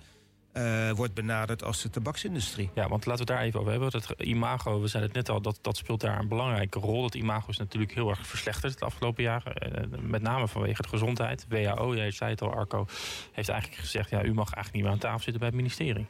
uh, 0.54 0.92
wordt 0.92 1.14
benaderd 1.14 1.64
als 1.64 1.82
de 1.82 1.90
tabaksindustrie. 1.90 2.70
Ja, 2.76 2.88
want 2.88 3.06
laten 3.06 3.26
we 3.26 3.32
het 3.32 3.40
daar 3.40 3.48
even 3.48 3.60
over 3.60 3.72
hebben. 3.72 3.92
Dat 3.92 4.14
imago, 4.18 4.82
we 4.82 4.88
zeiden 4.88 5.12
het 5.14 5.28
net 5.28 5.36
al, 5.36 5.42
dat, 5.42 5.60
dat 5.62 5.78
speelt 5.78 6.02
daar 6.02 6.20
een 6.20 6.28
belangrijke 6.28 6.80
rol. 6.80 7.02
Dat 7.02 7.16
imago 7.16 7.50
is 7.50 7.58
natuurlijk 7.58 7.94
heel 7.94 8.10
erg 8.10 8.28
verslechterd 8.28 8.80
de 8.80 8.86
afgelopen 8.86 9.24
jaren. 9.24 9.54
Uh, 9.94 10.00
met 10.02 10.22
name 10.22 10.48
vanwege 10.48 10.82
de 10.82 10.88
gezondheid. 10.88 11.46
WHO, 11.50 11.96
jij 11.96 12.12
zei 12.12 12.32
het 12.32 12.42
al, 12.42 12.54
Arco, 12.54 12.86
heeft 13.32 13.50
eigenlijk 13.50 13.82
gezegd... 13.82 14.10
ja, 14.10 14.24
u 14.24 14.34
mag 14.34 14.54
eigenlijk 14.54 14.74
niet 14.74 14.84
meer 14.84 14.92
aan 14.92 14.98
tafel 14.98 15.20
zitten 15.20 15.40
bij 15.40 15.48
het 15.48 15.58
ministerie. 15.58 16.08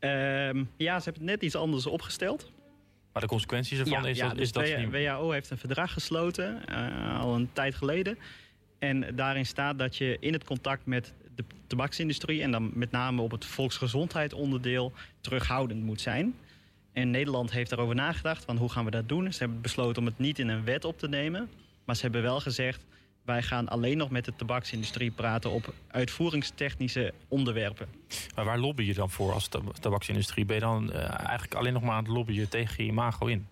Um, 0.00 0.70
ja, 0.76 0.98
ze 0.98 1.04
hebben 1.04 1.22
het 1.22 1.30
net 1.30 1.42
iets 1.42 1.56
anders 1.56 1.86
opgesteld. 1.86 2.52
Maar 3.12 3.22
de 3.22 3.28
consequenties 3.28 3.78
ervan 3.78 4.02
ja, 4.02 4.08
is, 4.08 4.16
ja, 4.16 4.28
dat, 4.28 4.38
is 4.38 4.52
dus 4.52 4.72
dat... 4.72 4.90
WHO 4.90 5.30
heeft 5.30 5.50
een 5.50 5.58
verdrag 5.58 5.92
gesloten, 5.92 6.62
uh, 6.70 7.20
al 7.20 7.34
een 7.34 7.50
tijd 7.52 7.74
geleden. 7.74 8.18
En 8.78 9.16
daarin 9.16 9.46
staat 9.46 9.78
dat 9.78 9.96
je 9.96 10.16
in 10.20 10.32
het 10.32 10.44
contact 10.44 10.86
met 10.86 11.14
de 11.34 11.44
tabaksindustrie 11.66 12.42
en 12.42 12.50
dan 12.50 12.70
met 12.74 12.90
name 12.90 13.22
op 13.22 13.30
het 13.30 13.44
volksgezondheid 13.44 14.32
onderdeel 14.32 14.92
terughoudend 15.20 15.82
moet 15.82 16.00
zijn. 16.00 16.34
En 16.92 17.10
Nederland 17.10 17.52
heeft 17.52 17.70
daarover 17.70 17.94
nagedacht 17.94 18.44
van 18.44 18.56
hoe 18.56 18.70
gaan 18.70 18.84
we 18.84 18.90
dat 18.90 19.08
doen. 19.08 19.32
Ze 19.32 19.38
hebben 19.38 19.60
besloten 19.60 20.02
om 20.02 20.08
het 20.08 20.18
niet 20.18 20.38
in 20.38 20.48
een 20.48 20.64
wet 20.64 20.84
op 20.84 20.98
te 20.98 21.08
nemen. 21.08 21.50
Maar 21.84 21.96
ze 21.96 22.02
hebben 22.02 22.22
wel 22.22 22.40
gezegd, 22.40 22.84
wij 23.24 23.42
gaan 23.42 23.68
alleen 23.68 23.96
nog 23.96 24.10
met 24.10 24.24
de 24.24 24.36
tabaksindustrie 24.36 25.10
praten 25.10 25.50
op 25.50 25.74
uitvoeringstechnische 25.90 27.12
onderwerpen. 27.28 27.88
Maar 28.34 28.44
waar 28.44 28.58
lobby 28.58 28.82
je 28.82 28.94
dan 28.94 29.10
voor 29.10 29.32
als 29.32 29.48
tabaksindustrie? 29.80 30.44
Ben 30.44 30.54
je 30.54 30.62
dan 30.62 30.90
uh, 30.90 30.96
eigenlijk 30.96 31.54
alleen 31.54 31.72
nog 31.72 31.82
maar 31.82 31.94
aan 31.94 32.04
het 32.04 32.12
lobbyen 32.12 32.48
tegen 32.48 32.84
je 32.84 32.90
imago 32.90 33.26
in? 33.26 33.46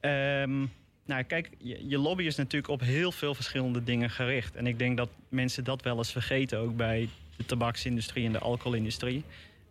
Um, 0.00 0.70
nou, 1.06 1.22
kijk, 1.22 1.50
je, 1.58 1.88
je, 1.88 1.98
lobby 1.98 2.22
is 2.22 2.36
natuurlijk 2.36 2.72
op 2.72 2.80
heel 2.80 3.12
veel 3.12 3.34
verschillende 3.34 3.84
dingen 3.84 4.10
gericht. 4.10 4.56
En 4.56 4.66
ik 4.66 4.78
denk 4.78 4.96
dat 4.96 5.08
mensen 5.28 5.64
dat 5.64 5.82
wel 5.82 5.96
eens 5.96 6.12
vergeten, 6.12 6.58
ook 6.58 6.76
bij 6.76 7.08
de 7.36 7.44
tabaksindustrie 7.44 8.26
en 8.26 8.32
de 8.32 8.38
alcoholindustrie. 8.38 9.24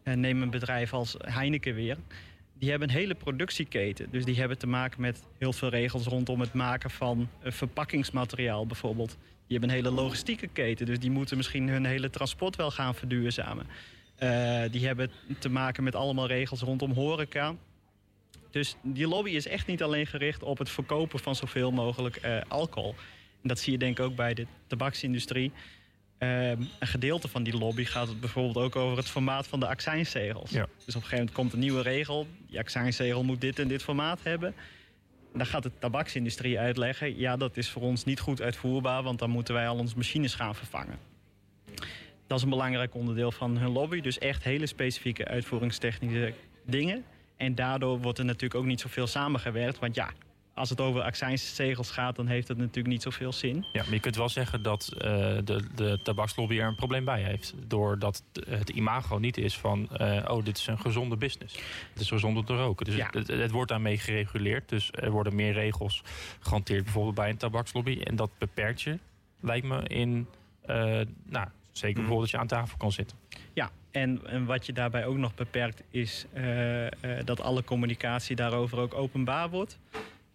En 0.03 0.19
neem 0.19 0.41
een 0.41 0.49
bedrijf 0.49 0.93
als 0.93 1.15
Heineken 1.19 1.75
weer. 1.75 1.97
Die 2.57 2.69
hebben 2.69 2.89
een 2.89 2.95
hele 2.95 3.15
productieketen. 3.15 4.07
Dus 4.11 4.25
die 4.25 4.35
hebben 4.35 4.57
te 4.57 4.67
maken 4.67 5.01
met 5.01 5.23
heel 5.37 5.53
veel 5.53 5.69
regels 5.69 6.05
rondom 6.05 6.39
het 6.39 6.53
maken 6.53 6.89
van 6.89 7.29
uh, 7.43 7.51
verpakkingsmateriaal 7.51 8.65
bijvoorbeeld. 8.65 9.17
Die 9.47 9.57
hebben 9.59 9.69
een 9.69 9.83
hele 9.83 9.91
logistieke 9.91 10.47
keten. 10.47 10.85
Dus 10.85 10.99
die 10.99 11.11
moeten 11.11 11.37
misschien 11.37 11.69
hun 11.69 11.85
hele 11.85 12.09
transport 12.09 12.55
wel 12.55 12.71
gaan 12.71 12.95
verduurzamen. 12.95 13.65
Uh, 14.19 14.61
die 14.71 14.85
hebben 14.85 15.11
te 15.39 15.49
maken 15.49 15.83
met 15.83 15.95
allemaal 15.95 16.27
regels 16.27 16.61
rondom 16.61 16.91
horeca. 16.91 17.55
Dus 18.51 18.75
die 18.81 19.07
lobby 19.07 19.29
is 19.29 19.47
echt 19.47 19.67
niet 19.67 19.83
alleen 19.83 20.07
gericht 20.07 20.43
op 20.43 20.57
het 20.57 20.69
verkopen 20.69 21.19
van 21.19 21.35
zoveel 21.35 21.71
mogelijk 21.71 22.21
alcohol. 22.47 22.95
Dat 23.43 23.59
zie 23.59 23.71
je 23.71 23.77
denk 23.77 23.99
ik 23.99 24.05
ook 24.05 24.15
bij 24.15 24.33
de 24.33 24.45
tabaksindustrie. 24.67 25.51
Uh, 26.23 26.49
een 26.49 26.67
gedeelte 26.79 27.27
van 27.27 27.43
die 27.43 27.57
lobby 27.57 27.83
gaat 27.83 28.19
bijvoorbeeld 28.19 28.65
ook 28.65 28.75
over 28.75 28.97
het 28.97 29.09
formaat 29.09 29.47
van 29.47 29.59
de 29.59 29.67
accijnzegels. 29.67 30.51
Ja. 30.51 30.67
Dus 30.85 30.95
op 30.95 31.01
een 31.01 31.07
gegeven 31.07 31.17
moment 31.17 31.35
komt 31.35 31.53
een 31.53 31.59
nieuwe 31.59 31.81
regel. 31.81 32.27
Die 32.47 32.59
accijnzegel 32.59 33.23
moet 33.23 33.41
dit 33.41 33.59
en 33.59 33.67
dit 33.67 33.83
formaat 33.83 34.19
hebben. 34.23 34.53
En 35.31 35.37
dan 35.37 35.47
gaat 35.47 35.63
de 35.63 35.71
tabaksindustrie 35.79 36.59
uitleggen... 36.59 37.17
ja, 37.17 37.37
dat 37.37 37.57
is 37.57 37.69
voor 37.69 37.81
ons 37.81 38.03
niet 38.03 38.19
goed 38.19 38.41
uitvoerbaar... 38.41 39.03
want 39.03 39.19
dan 39.19 39.29
moeten 39.29 39.53
wij 39.53 39.67
al 39.67 39.77
onze 39.77 39.97
machines 39.97 40.35
gaan 40.35 40.55
vervangen. 40.55 40.97
Dat 42.27 42.37
is 42.37 42.43
een 42.43 42.49
belangrijk 42.49 42.95
onderdeel 42.95 43.31
van 43.31 43.57
hun 43.57 43.71
lobby. 43.71 44.01
Dus 44.01 44.17
echt 44.17 44.43
hele 44.43 44.65
specifieke 44.65 45.25
uitvoeringstechnische 45.25 46.33
dingen. 46.65 47.03
En 47.37 47.55
daardoor 47.55 47.99
wordt 47.99 48.19
er 48.19 48.25
natuurlijk 48.25 48.55
ook 48.55 48.65
niet 48.65 48.81
zoveel 48.81 49.07
samengewerkt. 49.07 49.79
Want 49.79 49.95
ja, 49.95 50.11
als 50.53 50.69
het 50.69 50.81
over 50.81 51.01
accijnszegels 51.01 51.91
gaat, 51.91 52.15
dan 52.15 52.27
heeft 52.27 52.47
het 52.47 52.57
natuurlijk 52.57 52.87
niet 52.87 53.01
zoveel 53.01 53.33
zin. 53.33 53.65
Ja, 53.71 53.83
maar 53.83 53.93
je 53.93 53.99
kunt 53.99 54.15
wel 54.15 54.29
zeggen 54.29 54.63
dat 54.63 54.89
uh, 54.95 55.01
de, 55.01 55.63
de 55.75 55.99
tabakslobby 56.03 56.59
er 56.59 56.67
een 56.67 56.75
probleem 56.75 57.05
bij 57.05 57.21
heeft. 57.21 57.53
Doordat 57.67 58.23
het 58.49 58.69
imago 58.69 59.17
niet 59.17 59.37
is 59.37 59.57
van, 59.57 59.89
uh, 59.97 60.25
oh, 60.27 60.45
dit 60.45 60.57
is 60.57 60.67
een 60.67 60.79
gezonde 60.79 61.17
business. 61.17 61.55
Het 61.93 62.01
is 62.01 62.07
gezond 62.07 62.37
om 62.37 62.45
te 62.45 62.55
roken. 62.55 62.85
Dus 62.85 62.95
ja. 62.95 63.07
het, 63.11 63.27
het, 63.27 63.51
wordt 63.51 63.69
daarmee 63.69 63.97
gereguleerd. 63.97 64.69
Dus 64.69 64.89
er 64.91 65.11
worden 65.11 65.35
meer 65.35 65.53
regels 65.53 66.01
gehanteerd 66.39 66.83
bijvoorbeeld 66.83 67.15
bij 67.15 67.29
een 67.29 67.37
tabakslobby. 67.37 68.01
En 68.03 68.15
dat 68.15 68.29
beperkt 68.37 68.81
je, 68.81 68.99
lijkt 69.39 69.65
me, 69.65 69.83
in, 69.87 70.27
uh, 70.69 70.75
nou, 71.25 71.47
zeker 71.71 71.99
bijvoorbeeld 71.99 72.21
dat 72.21 72.29
je 72.31 72.37
aan 72.37 72.47
tafel 72.47 72.77
kan 72.77 72.91
zitten. 72.91 73.17
Ja, 73.53 73.71
en, 73.91 74.21
en, 74.25 74.45
wat 74.45 74.65
je 74.65 74.73
daarbij 74.73 75.05
ook 75.05 75.17
nog 75.17 75.35
beperkt 75.35 75.83
is 75.89 76.25
uh, 76.33 76.83
uh, 76.83 76.89
dat 77.25 77.41
alle 77.41 77.63
communicatie 77.63 78.35
daarover 78.35 78.79
ook 78.79 78.93
openbaar 78.93 79.49
wordt. 79.49 79.79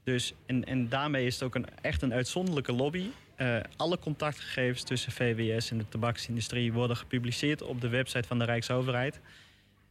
Dus, 0.09 0.33
en, 0.47 0.65
en 0.65 0.89
daarmee 0.89 1.27
is 1.27 1.35
het 1.35 1.43
ook 1.43 1.55
een, 1.55 1.67
echt 1.81 2.03
een 2.03 2.13
uitzonderlijke 2.13 2.73
lobby. 2.73 3.07
Uh, 3.37 3.57
alle 3.77 3.99
contactgegevens 3.99 4.83
tussen 4.83 5.13
VWS 5.13 5.71
en 5.71 5.79
de 5.79 5.89
tabaksindustrie 5.89 6.73
worden 6.73 6.97
gepubliceerd 6.97 7.63
op 7.63 7.81
de 7.81 7.89
website 7.89 8.29
van 8.29 8.39
de 8.39 8.45
Rijksoverheid. 8.45 9.21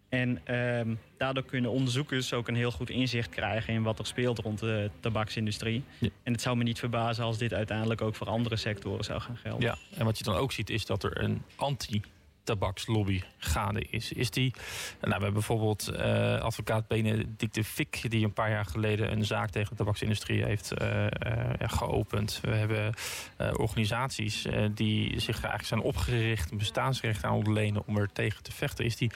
En 0.09 0.39
ehm, 0.43 0.95
daardoor 1.17 1.43
kunnen 1.43 1.71
onderzoekers 1.71 2.33
ook 2.33 2.47
een 2.47 2.55
heel 2.55 2.71
goed 2.71 2.89
inzicht 2.89 3.29
krijgen 3.29 3.73
in 3.73 3.83
wat 3.83 3.99
er 3.99 4.05
speelt 4.05 4.39
rond 4.39 4.59
de 4.59 4.89
tabaksindustrie. 4.99 5.83
Ja. 5.97 6.09
En 6.23 6.31
het 6.31 6.41
zou 6.41 6.57
me 6.57 6.63
niet 6.63 6.79
verbazen 6.79 7.23
als 7.23 7.37
dit 7.37 7.53
uiteindelijk 7.53 8.01
ook 8.01 8.15
voor 8.15 8.27
andere 8.27 8.55
sectoren 8.55 9.03
zou 9.03 9.21
gaan 9.21 9.37
gelden. 9.37 9.61
Ja, 9.61 9.77
en 9.97 10.05
wat 10.05 10.17
je 10.17 10.23
dan 10.23 10.35
ook 10.35 10.51
ziet 10.51 10.69
is 10.69 10.85
dat 10.85 11.03
er 11.03 11.23
een 11.23 11.41
anti 11.55 12.01
tabakslobby 12.47 13.21
gaande 13.37 13.85
is. 13.89 14.11
is 14.11 14.31
die, 14.31 14.53
nou, 14.99 15.07
we 15.07 15.11
hebben 15.11 15.33
bijvoorbeeld 15.33 15.89
uh, 15.93 16.39
advocaat 16.39 16.87
Benedicte 16.87 17.63
Fik... 17.63 18.09
die 18.09 18.25
een 18.25 18.33
paar 18.33 18.49
jaar 18.49 18.65
geleden 18.65 19.11
een 19.11 19.25
zaak 19.25 19.49
tegen 19.49 19.69
de 19.69 19.75
tabaksindustrie 19.75 20.43
heeft 20.43 20.81
uh, 20.81 21.03
uh, 21.03 21.09
geopend. 21.57 22.39
We 22.41 22.51
hebben 22.51 22.93
organisaties 23.37 24.47
die 24.73 25.19
zich 25.19 25.35
eigenlijk 25.35 25.65
zijn 25.65 25.81
opgericht... 25.81 26.51
een 26.51 26.57
bestaansrecht 26.57 27.23
aan 27.23 27.33
ontlenen 27.33 27.87
om 27.87 27.97
er 27.97 28.09
tegen 28.13 28.43
te 28.43 28.51
vechten. 28.51 28.85
Is 28.85 28.95
die 28.95 29.11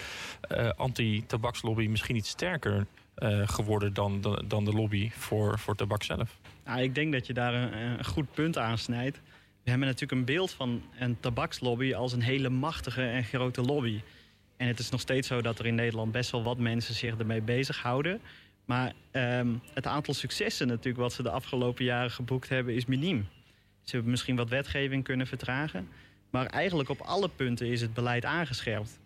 anti-tabakslobby 0.75 1.87
misschien 1.87 2.15
iets 2.15 2.29
sterker 2.29 2.85
geworden 3.45 3.93
dan 3.93 4.21
de, 4.21 4.43
dan 4.47 4.65
de 4.65 4.71
lobby 4.71 5.11
voor, 5.11 5.59
voor 5.59 5.75
tabak 5.75 6.03
zelf? 6.03 6.37
Nou, 6.65 6.81
ik 6.81 6.95
denk 6.95 7.13
dat 7.13 7.27
je 7.27 7.33
daar 7.33 7.53
een, 7.53 7.73
een 7.73 8.05
goed 8.05 8.33
punt 8.33 8.57
aansnijdt. 8.57 9.21
We 9.63 9.69
hebben 9.69 9.87
natuurlijk 9.87 10.19
een 10.19 10.25
beeld 10.25 10.51
van 10.51 10.83
een 10.99 11.19
tabakslobby 11.19 11.93
als 11.93 12.13
een 12.13 12.21
hele 12.21 12.49
machtige 12.49 13.03
en 13.03 13.23
grote 13.23 13.61
lobby. 13.61 14.01
En 14.57 14.67
het 14.67 14.79
is 14.79 14.89
nog 14.89 14.99
steeds 14.99 15.27
zo 15.27 15.41
dat 15.41 15.59
er 15.59 15.65
in 15.65 15.75
Nederland 15.75 16.11
best 16.11 16.31
wel 16.31 16.43
wat 16.43 16.57
mensen 16.57 16.93
zich 16.93 17.17
ermee 17.17 17.41
bezighouden. 17.41 18.21
Maar 18.65 18.93
um, 19.11 19.61
het 19.73 19.87
aantal 19.87 20.13
successen 20.13 20.67
natuurlijk 20.67 20.97
wat 20.97 21.13
ze 21.13 21.23
de 21.23 21.29
afgelopen 21.29 21.85
jaren 21.85 22.11
geboekt 22.11 22.49
hebben 22.49 22.75
is 22.75 22.85
miniem. 22.85 23.27
Ze 23.81 23.91
hebben 23.91 24.11
misschien 24.11 24.35
wat 24.35 24.49
wetgeving 24.49 25.03
kunnen 25.03 25.27
vertragen. 25.27 25.87
Maar 26.29 26.45
eigenlijk 26.45 26.89
op 26.89 27.01
alle 27.01 27.29
punten 27.29 27.67
is 27.67 27.81
het 27.81 27.93
beleid 27.93 28.25
aangescherpt. 28.25 28.99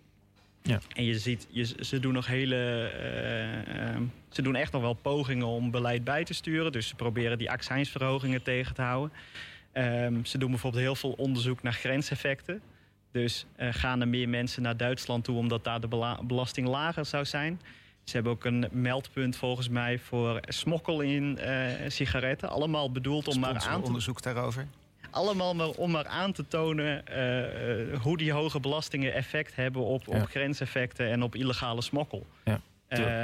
Ja. 0.62 0.80
En 0.94 1.04
je 1.04 1.20
ziet, 1.20 1.48
je, 1.50 1.76
ze 1.80 2.00
doen 2.00 2.14
nog 2.14 2.28
hele. 2.28 2.92
Uh, 3.68 3.76
uh, 3.76 4.02
ze 4.30 4.42
doen 4.42 4.56
echt 4.56 4.72
nog 4.72 4.82
wel 4.82 4.94
pogingen 4.94 5.48
om 5.48 5.72
beleid 5.72 6.04
bij 6.04 6.24
te 6.24 6.34
sturen. 6.34 6.72
Dus 6.72 6.88
ze 6.88 6.96
proberen 6.96 7.38
die 7.38 7.52
accijnsverhogingen 7.52 8.44
tegen 8.44 8.76
te 8.76 8.82
houden. 8.82 9.18
Um, 9.78 10.26
ze 10.26 10.38
doen 10.38 10.50
bijvoorbeeld 10.50 10.84
heel 10.84 10.96
veel 10.96 11.12
onderzoek 11.12 11.64
naar 11.64 11.74
grenseffecten. 11.74 12.62
Dus 13.12 13.46
uh, 13.60 13.68
gaan 13.72 14.02
er 14.02 14.08
meer 14.08 14.30
mensen 14.30 14.62
naar 14.62 14.78
Duitsland 14.78 15.24
toe 15.24 15.38
omdat 15.38 15.64
daar 15.64 15.80
de 15.80 16.18
belasting 16.28 16.68
lager 16.68 17.06
zou 17.06 17.26
zijn. 17.26 17.62
Ze 18.04 18.14
hebben 18.16 18.32
ook 18.32 18.46
een 18.46 18.68
meldpunt 18.72 19.36
volgens 19.36 19.70
mij 19.70 20.00
voor 20.00 20.40
smokkel 20.48 21.02
in 21.02 21.40
uh, 21.42 21.68
sigaretten. 21.88 22.50
Allemaal 22.50 22.92
bedoeld 22.92 23.28
om 23.28 23.40
maar 23.40 23.58
aan 23.58 23.82
te... 23.82 23.88
onderzoek 23.88 24.22
daarover? 24.22 24.68
Allemaal 25.10 25.56
maar 25.56 25.70
om 25.70 25.92
maar 25.92 26.08
aan 26.08 26.32
te 26.32 26.48
tonen 26.48 27.04
uh, 27.10 28.00
hoe 28.00 28.18
die 28.18 28.32
hoge 28.32 28.60
belastingen 28.60 29.14
effect 29.14 29.56
hebben 29.56 29.82
op, 29.82 30.06
ja. 30.06 30.22
op 30.22 30.28
grenseffecten 30.28 31.10
en 31.10 31.24
op 31.24 31.36
illegale 31.36 31.82
smokkel. 31.82 32.28
Ja. 32.44 32.60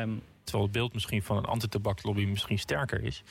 Um, 0.02 0.22
terwijl 0.44 0.64
het 0.64 0.74
beeld 0.74 0.94
misschien 0.94 1.24
van 1.24 1.38
een 1.38 1.46
antitabaklobby 1.46 2.26
misschien 2.26 2.60
sterker 2.60 3.04
is. 3.04 3.24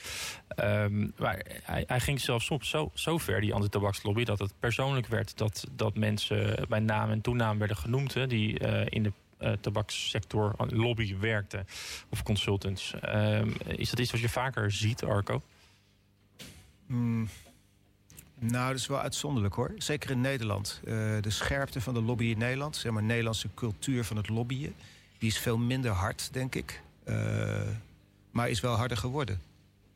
Um, 0.59 1.13
maar 1.17 1.45
hij, 1.63 1.83
hij, 1.87 1.99
ging 1.99 2.19
zelfs 2.19 2.45
soms 2.45 2.69
zo, 2.69 2.91
zo 2.93 3.17
ver, 3.17 3.41
die 3.41 3.53
antitabaklobby, 3.53 4.23
dat 4.23 4.39
het 4.39 4.53
persoonlijk 4.59 5.07
werd 5.07 5.37
dat, 5.37 5.67
dat 5.71 5.95
mensen 5.95 6.65
bij 6.69 6.79
naam 6.79 7.11
en 7.11 7.21
toenaam 7.21 7.57
werden 7.57 7.77
genoemd, 7.77 8.13
hè, 8.13 8.27
die 8.27 8.59
uh, 8.59 8.85
in 8.89 9.03
de 9.03 9.11
uh, 9.39 9.51
tabakssector 9.51 10.53
lobby 10.57 11.17
werkten 11.17 11.65
of 12.09 12.23
consultants. 12.23 12.93
Um, 13.05 13.53
is 13.65 13.89
dat 13.89 13.99
iets 13.99 14.11
wat 14.11 14.21
je 14.21 14.29
vaker 14.29 14.71
ziet, 14.71 15.03
Arco? 15.03 15.41
Mm. 16.85 17.29
Nou, 18.39 18.67
dat 18.67 18.79
is 18.79 18.87
wel 18.87 18.99
uitzonderlijk 18.99 19.55
hoor. 19.55 19.73
Zeker 19.77 20.09
in 20.09 20.21
Nederland. 20.21 20.81
Uh, 20.83 20.93
de 21.21 21.29
scherpte 21.29 21.81
van 21.81 21.93
de 21.93 22.01
lobby 22.01 22.25
in 22.25 22.37
Nederland, 22.37 22.75
zeg 22.75 22.91
maar, 22.91 23.03
Nederlandse 23.03 23.49
cultuur 23.55 24.03
van 24.03 24.17
het 24.17 24.29
lobbyen, 24.29 24.75
die 25.17 25.29
is 25.29 25.37
veel 25.37 25.57
minder 25.57 25.91
hard, 25.91 26.33
denk 26.33 26.55
ik. 26.55 26.81
Uh, 27.11 27.67
maar 28.31 28.49
is 28.49 28.59
wel 28.59 28.75
harder 28.75 28.97
geworden. 28.97 29.41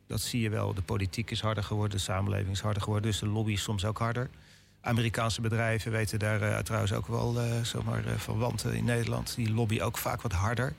Dat 0.06 0.20
zie 0.20 0.40
je 0.40 0.50
wel. 0.50 0.74
De 0.74 0.82
politiek 0.82 1.30
is 1.30 1.40
harder 1.40 1.64
geworden, 1.64 1.96
de 1.96 2.02
samenleving 2.02 2.50
is 2.50 2.60
harder 2.60 2.82
geworden. 2.82 3.10
Dus 3.10 3.20
de 3.20 3.26
lobby 3.26 3.52
is 3.52 3.62
soms 3.62 3.84
ook 3.84 3.98
harder. 3.98 4.30
Amerikaanse 4.80 5.40
bedrijven 5.40 5.92
weten 5.92 6.18
daar 6.18 6.42
uh, 6.42 6.58
trouwens 6.58 6.92
ook 6.92 7.06
wel 7.06 7.44
uh, 7.44 7.62
zomaar, 7.62 8.02
van 8.16 8.38
wanten 8.38 8.74
in 8.74 8.84
Nederland. 8.84 9.34
Die 9.34 9.52
lobby 9.52 9.80
ook 9.80 9.98
vaak 9.98 10.22
wat 10.22 10.32
harder. 10.32 10.74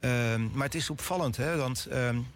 Ehm, 0.00 0.48
maar 0.52 0.64
het 0.64 0.74
is 0.74 0.90
opvallend, 0.90 1.36
hè? 1.36 1.56
Want 1.56 1.86
um, 1.92 2.26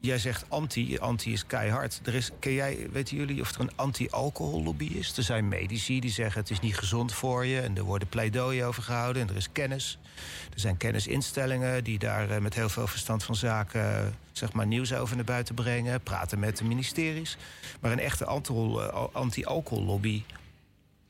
Jij 0.00 0.18
zegt 0.18 0.44
anti, 0.48 0.98
anti 0.98 1.32
is 1.32 1.46
keihard. 1.46 2.00
Er 2.04 2.14
is, 2.14 2.30
ken 2.38 2.52
jij, 2.52 2.88
weten 2.92 3.16
jullie 3.16 3.40
of 3.40 3.54
er 3.54 3.60
een 3.60 3.76
anti-alcohollobby 3.76 4.84
is? 4.84 5.16
Er 5.16 5.22
zijn 5.22 5.48
medici 5.48 6.00
die 6.00 6.10
zeggen 6.10 6.40
het 6.40 6.50
is 6.50 6.60
niet 6.60 6.76
gezond 6.76 7.12
voor 7.14 7.46
je... 7.46 7.60
en 7.60 7.76
er 7.76 7.82
worden 7.82 8.08
pleidooien 8.08 8.66
over 8.66 8.82
gehouden 8.82 9.22
en 9.22 9.28
er 9.28 9.36
is 9.36 9.52
kennis. 9.52 9.98
Er 10.54 10.60
zijn 10.60 10.76
kennisinstellingen 10.76 11.84
die 11.84 11.98
daar 11.98 12.30
eh, 12.30 12.40
met 12.40 12.54
heel 12.54 12.68
veel 12.68 12.86
verstand 12.86 13.24
van 13.24 13.34
zaken... 13.34 13.96
Eh, 13.96 14.06
zeg 14.32 14.52
maar 14.52 14.66
nieuws 14.66 14.92
over 14.92 15.16
naar 15.16 15.24
buiten 15.24 15.54
brengen, 15.54 16.00
praten 16.00 16.38
met 16.38 16.56
de 16.56 16.64
ministeries. 16.64 17.36
Maar 17.80 17.92
een 17.92 17.98
echte 17.98 18.24
eh, 18.24 19.04
anti-alcohollobby 19.12 20.22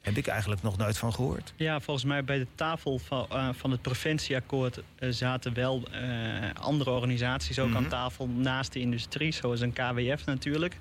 heb 0.01 0.17
ik 0.17 0.27
eigenlijk 0.27 0.63
nog 0.63 0.77
nooit 0.77 0.99
van 0.99 1.15
gehoord. 1.15 1.53
Ja, 1.57 1.81
volgens 1.81 2.07
mij 2.07 2.25
bij 2.25 2.39
de 2.39 2.47
tafel 2.55 2.99
van, 2.99 3.27
uh, 3.33 3.49
van 3.53 3.71
het 3.71 3.83
preventieakkoord 3.83 4.79
uh, 4.79 5.11
zaten 5.11 5.55
wel 5.55 5.83
uh, 5.93 6.55
andere 6.55 6.91
organisaties 6.91 7.59
ook 7.59 7.67
mm 7.67 7.75
-hmm. 7.75 7.85
aan 7.85 7.91
tafel 7.91 8.27
naast 8.27 8.73
de 8.73 8.81
industrie, 8.81 9.33
zoals 9.33 9.61
een 9.61 9.73
KWF 9.73 10.25
natuurlijk. 10.25 10.79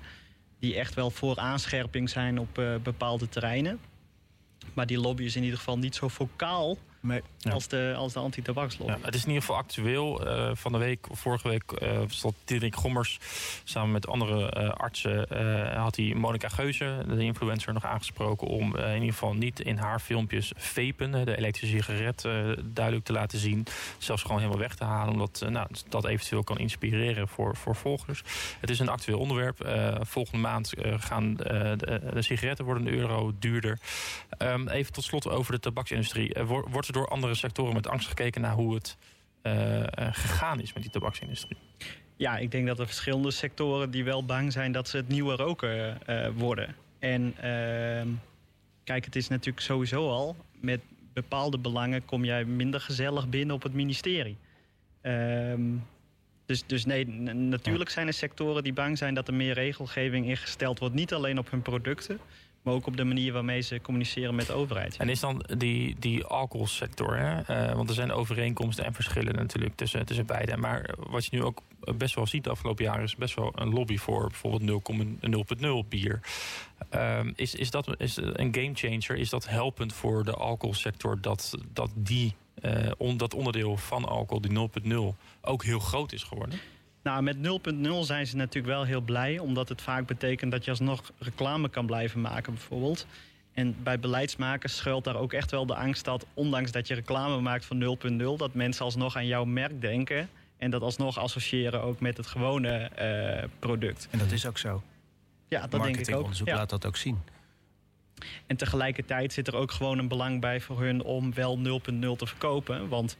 Die 0.58 0.74
echt 0.76 0.94
wel 0.94 1.10
voor 1.10 1.36
aanscherping 1.36 2.10
zijn 2.10 2.38
op 2.38 2.62
bepaalde 2.82 3.28
terreinen. 3.28 3.80
Maar 4.74 4.86
die 4.86 5.00
lobby 5.00 5.24
is 5.24 5.36
in 5.36 5.42
ieder 5.42 5.58
geval 5.58 5.78
niet 5.78 5.94
zo 5.94 6.08
vocaal 6.08 6.78
Nee. 7.00 7.20
Als 7.50 7.68
de, 7.68 7.94
als 7.96 8.12
de 8.12 8.18
anti-tabakslobby. 8.18 8.92
Ja, 8.92 8.98
het 9.02 9.14
is 9.14 9.22
in 9.22 9.28
ieder 9.28 9.42
geval 9.42 9.56
actueel. 9.56 10.26
Eh, 10.26 10.50
van 10.54 10.72
de 10.72 10.78
week, 10.78 11.06
vorige 11.10 11.48
week, 11.48 11.72
eh 11.72 11.98
stond 12.06 12.34
Diederik 12.44 12.74
Gommers 12.74 13.18
samen 13.64 13.92
met 13.92 14.06
andere 14.06 14.50
eh, 14.50 14.68
artsen. 14.70 15.26
had 15.78 15.96
hij 15.96 16.14
Monica 16.14 16.48
Geuze, 16.48 17.04
de 17.08 17.22
influencer, 17.24 17.72
nog 17.72 17.84
aangesproken 17.84 18.46
om 18.46 18.76
in 18.76 18.94
ieder 18.94 19.12
geval 19.12 19.34
niet 19.34 19.60
in 19.60 19.76
haar 19.76 20.00
filmpjes 20.00 20.52
vapen, 20.56 21.24
de 21.24 21.36
elektrische 21.36 21.76
sigaret, 21.76 22.22
duidelijk 22.64 23.04
te 23.04 23.12
laten 23.12 23.38
zien. 23.38 23.66
Zelfs 23.98 24.22
gewoon 24.22 24.38
helemaal 24.38 24.60
weg 24.60 24.74
te 24.74 24.84
halen, 24.84 25.12
omdat 25.12 25.44
nou, 25.48 25.66
dat 25.88 26.04
eventueel 26.04 26.44
kan 26.44 26.58
inspireren 26.58 27.28
voor, 27.28 27.56
voor 27.56 27.76
volgers. 27.76 28.22
Het 28.60 28.70
is 28.70 28.78
een 28.78 28.88
actueel 28.88 29.18
onderwerp. 29.18 29.68
Volgende 30.00 30.40
maand 30.40 30.72
gaan 30.98 31.34
de, 31.34 32.00
de 32.12 32.22
sigaretten 32.22 32.64
worden 32.64 32.86
een 32.86 32.94
euro 32.94 33.32
duurder. 33.38 33.78
Ehm, 34.38 34.68
even 34.68 34.92
tot 34.92 35.04
slot 35.04 35.28
over 35.28 35.52
de 35.52 35.60
tabaksindustrie. 35.60 36.34
Er 36.34 36.46
wo- 36.46 36.68
wordt 36.88 37.08
er 37.08 37.16
door 37.16 37.16
andere 37.16 37.34
sectoren 37.34 37.74
met 37.74 37.88
angst 37.88 38.08
gekeken 38.08 38.40
naar 38.40 38.54
hoe 38.54 38.74
het 38.74 38.96
eh, 39.42 39.80
eh, 39.80 39.88
gegaan 40.12 40.60
is 40.60 40.72
met 40.72 40.82
die 40.82 40.92
tabaksindustrie? 40.92 41.56
Ja, 42.16 42.36
ik 42.36 42.50
denk 42.50 42.66
dat 42.66 42.78
er 42.78 42.86
verschillende 42.86 43.30
sectoren 43.30 43.90
die 43.90 44.04
wel 44.04 44.24
bang 44.24 44.52
zijn 44.52 44.72
dat 44.72 44.88
ze 44.88 44.96
het 44.96 45.08
nieuwe 45.08 45.36
roken 45.36 46.06
eh, 46.06 46.28
worden. 46.34 46.74
En 46.98 47.34
ehm, 47.36 48.08
kijk, 48.84 49.04
het 49.04 49.16
is 49.16 49.28
natuurlijk 49.28 49.64
sowieso 49.64 50.10
al, 50.10 50.36
met 50.60 50.80
bepaalde 51.12 51.58
belangen 51.58 52.04
kom 52.04 52.24
jij 52.24 52.44
minder 52.44 52.80
gezellig 52.80 53.28
binnen 53.28 53.56
op 53.56 53.62
het 53.62 53.74
ministerie. 53.74 54.36
Ehm, 55.00 55.62
dus, 56.46 56.66
dus 56.66 56.84
nee, 56.84 57.06
natuurlijk 57.34 57.90
zijn 57.90 58.06
er 58.06 58.12
sectoren 58.12 58.62
die 58.62 58.72
bang 58.72 58.98
zijn 58.98 59.14
dat 59.14 59.28
er 59.28 59.34
meer 59.34 59.54
regelgeving 59.54 60.26
ingesteld 60.26 60.78
wordt. 60.78 60.94
Niet 60.94 61.12
alleen 61.12 61.38
op 61.38 61.50
hun 61.50 61.62
producten, 61.62 62.20
maar 62.68 62.76
ook 62.76 62.86
op 62.86 62.96
de 62.96 63.04
manier 63.04 63.32
waarmee 63.32 63.60
ze 63.60 63.80
communiceren 63.80 64.34
met 64.34 64.46
de 64.46 64.52
overheid. 64.52 64.96
En 64.96 65.08
is 65.08 65.20
dan 65.20 65.44
die, 65.56 65.96
die 65.98 66.24
alcoholsector, 66.24 67.16
hè? 67.16 67.40
eh, 67.40 67.74
want 67.74 67.88
er 67.88 67.94
zijn 67.94 68.12
overeenkomsten 68.12 68.84
en 68.84 68.94
verschillen 68.94 69.34
natuurlijk 69.34 69.76
tussen, 69.76 70.06
tussen 70.06 70.26
beide. 70.26 70.56
Maar 70.56 70.94
wat 71.10 71.24
je 71.24 71.36
nu 71.36 71.42
ook 71.42 71.62
best 71.96 72.14
wel 72.14 72.26
ziet 72.26 72.44
de 72.44 72.50
afgelopen 72.50 72.84
jaren 72.84 73.02
is 73.02 73.16
best 73.16 73.34
wel 73.34 73.52
een 73.54 73.68
lobby 73.68 73.96
voor 73.96 74.26
bijvoorbeeld 74.26 74.84
0,0 75.84 75.88
bier. 75.88 76.20
Ehm, 76.90 77.32
is, 77.34 77.54
is 77.54 77.70
dat 77.70 78.00
is 78.00 78.16
een 78.16 78.54
gamechanger? 78.54 79.16
Is 79.16 79.30
dat 79.30 79.48
helpend 79.48 79.92
voor 79.92 80.24
de 80.24 80.34
alcoholsector 80.34 81.20
dat, 81.20 81.54
dat 81.72 81.90
die, 81.94 82.34
eh, 82.60 82.90
on, 82.96 83.16
dat 83.16 83.34
onderdeel 83.34 83.76
van 83.76 84.04
alcohol, 84.04 84.40
die 84.40 84.52
0,0, 84.84 85.16
ook 85.40 85.64
heel 85.64 85.80
groot 85.80 86.12
is 86.12 86.22
geworden? 86.22 86.58
Nou, 87.08 87.22
met 87.22 87.36
0.0 87.36 87.98
zijn 88.00 88.26
ze 88.26 88.36
natuurlijk 88.36 88.74
wel 88.74 88.84
heel 88.84 89.00
blij, 89.00 89.38
omdat 89.38 89.68
het 89.68 89.82
vaak 89.82 90.06
betekent 90.06 90.52
dat 90.52 90.64
je 90.64 90.70
alsnog 90.70 91.12
reclame 91.18 91.68
kan 91.68 91.86
blijven 91.86 92.20
maken, 92.20 92.52
bijvoorbeeld. 92.52 93.06
En 93.54 93.76
bij 93.82 93.98
beleidsmakers 93.98 94.76
schuilt 94.76 95.04
daar 95.04 95.16
ook 95.16 95.32
echt 95.32 95.50
wel 95.50 95.66
de 95.66 95.74
angst 95.74 96.04
dat, 96.04 96.26
ondanks 96.34 96.70
dat 96.70 96.88
je 96.88 96.94
reclame 96.94 97.40
maakt 97.40 97.64
van 97.64 97.98
0.0, 97.98 98.36
dat 98.36 98.54
mensen 98.54 98.84
alsnog 98.84 99.16
aan 99.16 99.26
jouw 99.26 99.44
merk 99.44 99.80
denken 99.80 100.28
en 100.56 100.70
dat 100.70 100.82
alsnog 100.82 101.18
associëren 101.18 101.82
ook 101.82 102.00
met 102.00 102.16
het 102.16 102.26
gewone 102.26 102.76
eh, 102.78 103.48
product. 103.58 104.08
En 104.10 104.18
dat 104.18 104.30
is 104.30 104.46
ook 104.46 104.58
zo. 104.58 104.82
Ja, 105.48 105.60
dat 105.60 105.70
denk 105.70 105.82
ik 105.82 105.88
ook. 105.88 105.94
Marketingonderzoek 105.94 106.48
Ja. 106.48 106.56
laat 106.56 106.70
dat 106.70 106.86
ook 106.86 106.96
zien. 106.96 107.18
En 108.46 108.56
tegelijkertijd 108.56 109.32
zit 109.32 109.46
er 109.46 109.56
ook 109.56 109.70
gewoon 109.72 109.98
een 109.98 110.08
belang 110.08 110.40
bij 110.40 110.60
voor 110.60 110.80
hun 110.82 111.02
om 111.02 111.34
wel 111.34 111.58
0.0 111.58 112.16
te 112.16 112.26
verkopen. 112.26 112.88
Want 112.88 113.16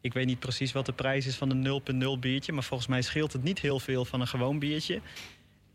ik 0.00 0.12
weet 0.12 0.26
niet 0.26 0.38
precies 0.38 0.72
wat 0.72 0.86
de 0.86 0.92
prijs 0.92 1.26
is 1.26 1.36
van 1.36 1.50
een 1.50 1.82
0.0 2.16 2.20
biertje. 2.20 2.52
Maar 2.52 2.64
volgens 2.64 2.88
mij 2.88 3.02
scheelt 3.02 3.32
het 3.32 3.42
niet 3.42 3.60
heel 3.60 3.80
veel 3.80 4.04
van 4.04 4.20
een 4.20 4.28
gewoon 4.28 4.58
biertje. 4.58 5.00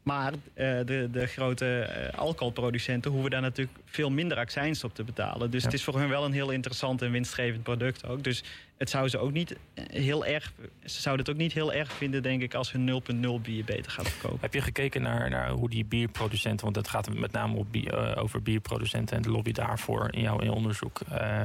Maar 0.06 0.34
eh, 0.34 0.78
de, 0.86 1.08
de 1.12 1.26
grote 1.26 1.80
eh, 1.80 2.20
alcoholproducenten 2.20 3.12
hoeven 3.12 3.32
daar 3.32 3.42
natuurlijk 3.42 3.78
veel 3.86 4.10
minder 4.12 4.38
accijns 4.38 4.84
op 4.84 4.96
te 4.96 5.04
betalen. 5.04 5.52
Dus 5.52 5.60
Ja. 5.60 5.66
het 5.66 5.76
is 5.76 5.84
voor 5.84 6.00
hun 6.00 6.10
wel 6.10 6.26
een 6.26 6.34
heel 6.34 6.50
interessant 6.50 7.02
en 7.02 7.12
winstgevend 7.12 7.64
product 7.64 8.08
ook. 8.08 8.24
Dus 8.24 8.44
het 8.78 8.90
zou 8.90 9.10
ze 9.10 9.18
ook 9.18 9.32
niet 9.32 9.56
eh, 9.74 9.86
heel 9.90 10.26
erg. 10.26 10.54
Ze 10.84 11.02
zouden 11.02 11.26
het 11.26 11.34
ook 11.36 11.42
niet 11.42 11.54
heel 11.54 11.74
erg 11.74 11.92
vinden, 11.92 12.24
denk 12.24 12.42
ik, 12.42 12.54
als 12.54 12.72
hun 12.72 13.02
0.0 13.40 13.42
bier 13.42 13.64
beter 13.64 13.92
gaat 13.92 14.10
verkopen. 14.10 14.38
Heb 14.42 14.54
je 14.54 14.62
gekeken 14.62 15.02
naar, 15.02 15.30
naar 15.30 15.50
hoe 15.50 15.70
die 15.70 15.86
bierproducenten, 15.86 16.64
want 16.64 16.76
het 16.76 16.88
gaat 16.88 17.14
met 17.14 17.32
name 17.32 17.56
op 17.58 17.68
over 18.16 18.42
bierproducenten 18.42 19.16
en 19.16 19.22
de 19.22 19.30
lobby 19.32 19.52
daarvoor 19.52 20.08
in 20.12 20.22
jouw 20.22 20.40
in 20.40 20.50
onderzoek, 20.50 21.02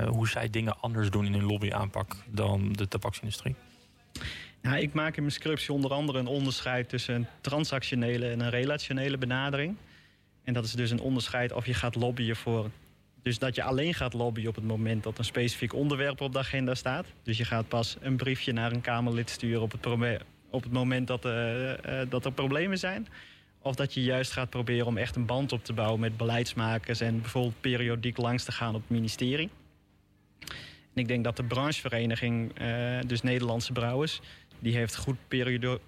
hoe 0.09 0.29
zij 0.29 0.51
dingen 0.51 0.81
anders 0.81 1.11
doen 1.11 1.27
in 1.27 1.33
hun 1.33 1.45
lobbyaanpak 1.45 2.17
dan 2.27 2.73
de 2.73 2.89
tabaksindustrie? 2.89 3.55
Nou, 4.63 4.79
ik 4.79 4.93
maak 4.93 5.17
in 5.17 5.23
mijn 5.23 5.35
scriptie 5.35 5.73
onder 5.73 5.93
andere 5.93 6.19
een 6.19 6.27
onderscheid 6.27 6.89
tussen 6.89 7.15
een 7.15 7.27
transactionele 7.41 8.31
en 8.31 8.41
een 8.41 8.51
relationele 8.51 9.19
benadering. 9.19 9.77
En 10.45 10.55
dat 10.55 10.65
is 10.65 10.73
dus 10.73 10.91
een 10.91 11.01
onderscheid 11.01 11.53
of 11.53 11.67
je 11.67 11.75
gaat 11.75 11.95
lobbyen 11.95 12.37
voor. 12.37 12.71
Dus 13.23 13.39
dat 13.39 13.55
je 13.55 13.63
alleen 13.63 13.95
gaat 13.95 14.13
lobbyen 14.13 14.49
op 14.49 14.55
het 14.55 14.65
moment 14.65 15.03
dat 15.03 15.19
een 15.19 15.25
specifiek 15.25 15.75
onderwerp 15.75 16.21
op 16.21 16.33
de 16.33 16.39
agenda 16.39 16.75
staat. 16.75 17.07
Dus 17.23 17.39
je 17.39 17.45
gaat 17.45 17.69
pas 17.69 17.97
een 18.01 18.17
briefje 18.17 18.53
naar 18.53 18.73
een 18.73 18.81
Kamerlid 18.81 19.31
sturen 19.31 19.63
op 19.63 19.73
het, 19.73 19.87
op 20.51 20.63
het 20.63 20.73
moment 20.73 21.07
dat, 21.07 21.25
eh, 21.25 22.01
dat 22.09 22.25
er 22.25 22.33
problemen 22.33 22.79
zijn. 22.79 23.09
Of 23.63 23.75
dat 23.75 23.95
je 23.95 24.03
juist 24.03 24.33
gaat 24.33 24.51
proberen 24.51 24.87
om 24.87 24.97
echt 24.97 25.17
een 25.17 25.27
band 25.27 25.53
op 25.53 25.65
te 25.65 25.73
bouwen 25.73 26.01
met 26.01 26.17
beleidsmakers 26.17 27.01
en 27.01 27.21
bijvoorbeeld 27.21 27.61
periodiek 27.61 28.17
langs 28.17 28.45
te 28.45 28.53
gaan 28.53 28.75
op 28.75 28.81
het 28.81 28.91
ministerie. 28.91 29.51
En 30.95 31.03
ik 31.03 31.09
denk 31.09 31.25
dat 31.25 31.37
de 31.37 31.45
branchevereniging, 31.45 32.59
eh, 32.59 32.99
dus 33.07 33.23
Nederlandse 33.23 33.73
Brouwers, 33.73 34.21
die 34.61 34.77
heeft 34.77 34.97
goed 34.97 35.17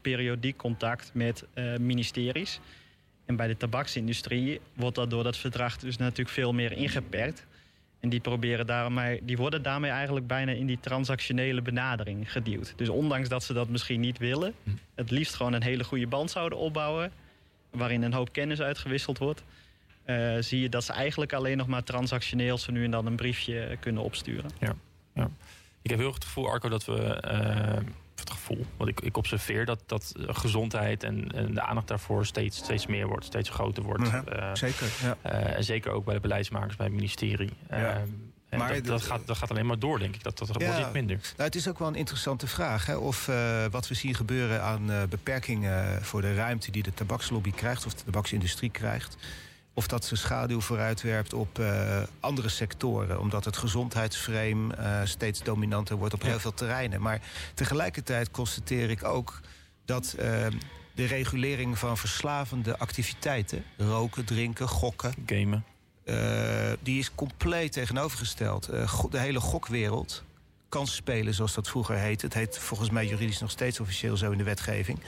periodiek 0.00 0.56
contact 0.56 1.10
met 1.14 1.44
eh, 1.54 1.76
ministeries. 1.76 2.60
En 3.24 3.36
bij 3.36 3.46
de 3.46 3.56
tabaksindustrie 3.56 4.60
wordt 4.74 4.96
dat 4.96 5.10
door 5.10 5.24
dat 5.24 5.36
verdrag 5.36 5.76
dus 5.76 5.96
natuurlijk 5.96 6.28
veel 6.30 6.52
meer 6.52 6.72
ingeperkt. 6.72 7.46
En 8.00 8.08
die, 8.08 8.20
proberen 8.20 8.66
daarmee, 8.66 9.20
die 9.22 9.36
worden 9.36 9.62
daarmee 9.62 9.90
eigenlijk 9.90 10.26
bijna 10.26 10.52
in 10.52 10.66
die 10.66 10.80
transactionele 10.80 11.62
benadering 11.62 12.32
geduwd. 12.32 12.72
Dus 12.76 12.88
ondanks 12.88 13.28
dat 13.28 13.44
ze 13.44 13.52
dat 13.52 13.68
misschien 13.68 14.00
niet 14.00 14.18
willen, 14.18 14.54
het 14.94 15.10
liefst 15.10 15.34
gewoon 15.34 15.52
een 15.52 15.62
hele 15.62 15.84
goede 15.84 16.06
band 16.06 16.30
zouden 16.30 16.58
opbouwen, 16.58 17.12
waarin 17.70 18.02
een 18.02 18.12
hoop 18.12 18.32
kennis 18.32 18.60
uitgewisseld 18.60 19.18
wordt, 19.18 19.42
eh, 20.04 20.36
zie 20.40 20.60
je 20.60 20.68
dat 20.68 20.84
ze 20.84 20.92
eigenlijk 20.92 21.32
alleen 21.32 21.56
nog 21.56 21.66
maar 21.66 21.84
transactioneel 21.84 22.58
zo 22.58 22.72
nu 22.72 22.84
en 22.84 22.90
dan 22.90 23.06
een 23.06 23.16
briefje 23.16 23.76
kunnen 23.80 24.02
opsturen. 24.02 24.50
Ik 25.82 25.90
heb 25.90 25.98
heel 25.98 26.06
erg 26.06 26.14
het 26.14 26.24
gevoel, 26.24 26.48
Arco, 26.48 26.68
dat 26.68 26.84
we. 26.84 26.98
eh, 27.14 27.78
het 28.28 28.38
gevoel, 28.38 28.66
want 28.76 28.90
ik, 28.90 29.00
ik 29.00 29.16
observeer 29.16 29.64
dat, 29.64 29.82
dat 29.86 30.12
eh, 30.16 30.34
gezondheid 30.34 31.02
en, 31.02 31.28
en 31.34 31.54
de 31.54 31.60
aandacht 31.62 31.88
daarvoor 31.88 32.26
steeds, 32.26 32.56
steeds 32.56 32.86
meer 32.86 33.06
wordt, 33.06 33.24
steeds 33.24 33.48
groter 33.50 33.82
wordt. 33.82 34.06
Ja, 34.08 34.24
Eh, 34.24 34.50
Zeker, 34.54 34.86
ja. 35.02 35.16
eh, 35.22 35.56
en 35.56 35.64
zeker 35.64 35.90
ook 35.90 36.04
bij 36.04 36.14
de 36.14 36.20
beleidsmakers, 36.20 36.76
bij 36.76 36.86
het 36.86 36.94
ministerie. 36.94 37.52
Ja. 37.70 37.76
Eh, 37.76 37.96
en 38.48 38.58
Maar 38.58 38.82
dat, 38.82 39.02
gaat, 39.02 39.26
dat 39.26 39.36
gaat 39.36 39.50
alleen 39.50 39.66
maar 39.66 39.78
door, 39.78 39.98
denk 39.98 40.14
ik. 40.14 40.22
Dat, 40.22 40.38
dat 40.38 40.48
Ja. 40.58 40.66
wordt 40.66 40.78
niet 40.84 40.92
minder. 40.92 41.16
Nou, 41.16 41.32
het 41.42 41.54
is 41.54 41.68
ook 41.68 41.78
wel 41.78 41.88
een 41.88 41.94
interessante 41.94 42.46
vraag. 42.46 42.86
Hè? 42.86 42.96
Of 42.96 43.26
wat 43.70 43.88
we 43.88 43.94
zien 43.94 44.14
gebeuren 44.14 44.62
aan 44.62 44.90
eh, 44.90 45.02
beperkingen 45.08 46.04
voor 46.04 46.20
de 46.20 46.34
ruimte 46.34 46.70
die 46.70 46.82
de 46.82 46.94
tabakslobby 46.94 47.50
krijgt, 47.52 47.86
of 47.86 47.94
de 47.94 48.04
tabaksindustrie 48.04 48.70
krijgt. 48.70 49.16
Of 49.74 49.86
dat 49.86 50.04
ze 50.04 50.16
schaduw 50.16 50.60
vooruitwerpt 50.60 51.32
op 51.32 51.58
eh, 51.58 52.02
andere 52.20 52.48
sectoren. 52.48 53.20
Omdat 53.20 53.44
het 53.44 53.56
gezondheidsframe 53.56 54.74
eh, 54.74 55.00
steeds 55.04 55.42
dominanter 55.42 55.96
wordt 55.96 56.14
op 56.14 56.22
heel 56.22 56.38
veel 56.38 56.54
terreinen. 56.54 57.00
Maar 57.00 57.20
tegelijkertijd 57.54 58.30
constateer 58.30 58.90
ik 58.90 59.04
ook 59.04 59.40
dat 59.84 60.12
eh, 60.12 60.46
de 60.94 61.04
regulering 61.04 61.78
van 61.78 61.96
verslavende 61.96 62.78
activiteiten, 62.78 63.64
roken, 63.76 64.24
drinken, 64.24 64.68
gokken, 64.68 65.14
Gamen. 65.26 65.64
die 66.82 66.98
is 66.98 67.14
compleet 67.14 67.72
tegenovergesteld. 67.72 68.66
De 69.10 69.18
hele 69.18 69.40
gokwereld, 69.40 70.24
kansspelen 70.68 71.34
zoals 71.34 71.54
dat 71.54 71.68
vroeger 71.68 71.96
heette... 71.96 72.24
het 72.24 72.34
heet 72.34 72.58
volgens 72.58 72.90
mij 72.90 73.06
juridisch 73.06 73.40
nog 73.40 73.50
steeds 73.50 73.80
officieel 73.80 74.16
zo 74.16 74.30
in 74.30 74.38
de 74.38 74.44
wetgeving... 74.44 74.98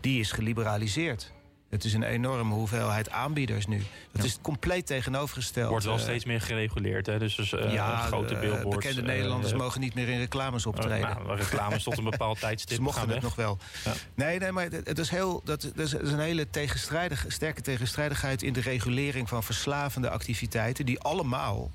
die 0.00 0.20
is 0.20 0.32
geliberaliseerd. 0.32 1.32
Het 1.74 1.84
is 1.84 1.92
een 1.94 2.02
enorme 2.02 2.54
hoeveelheid 2.54 3.10
aanbieders 3.10 3.66
nu. 3.66 3.76
Dat 4.12 4.22
Ja. 4.22 4.24
is 4.28 4.38
compleet 4.42 4.86
tegenovergesteld. 4.86 5.68
Wordt 5.70 5.84
wel 5.84 5.94
Eh, 5.94 6.00
steeds 6.00 6.24
meer 6.24 6.40
gereguleerd. 6.40 7.06
Hè? 7.06 7.18
Dus, 7.18 7.34
dus 7.34 7.52
eh, 7.52 7.72
ja, 7.72 7.96
grote 7.96 8.34
eh, 8.34 8.40
billboards. 8.40 8.76
bekende 8.76 9.02
Nederlanders 9.02 9.52
mogen 9.54 9.80
niet 9.80 9.94
meer 9.94 10.08
in 10.08 10.18
reclames 10.18 10.66
optreden. 10.66 11.16
nou, 11.24 11.36
reclames 11.36 11.82
tot 11.82 11.98
een 11.98 12.04
bepaald 12.04 12.40
tijdstip 12.46 12.76
Ze 12.76 12.82
mochten 12.82 13.00
gaan 13.02 13.10
het 13.10 13.22
weg. 13.22 13.36
nog 13.36 13.46
wel. 13.46 13.58
Ja. 13.84 13.92
Nee, 14.14 14.38
nee, 14.38 14.52
maar 14.52 14.68
het 14.84 14.98
is, 14.98 15.08
heel, 15.10 15.40
dat, 15.44 15.60
dat 15.74 15.86
is 15.86 15.92
een 15.92 16.18
hele 16.18 16.50
tegenstrijdige, 16.50 17.30
sterke 17.30 17.60
tegenstrijdigheid 17.60 18.42
in 18.42 18.52
de 18.52 18.60
regulering 18.60 19.28
van 19.28 19.42
verslavende 19.42 20.10
activiteiten, 20.10 20.86
die 20.86 21.00
allemaal 21.00 21.70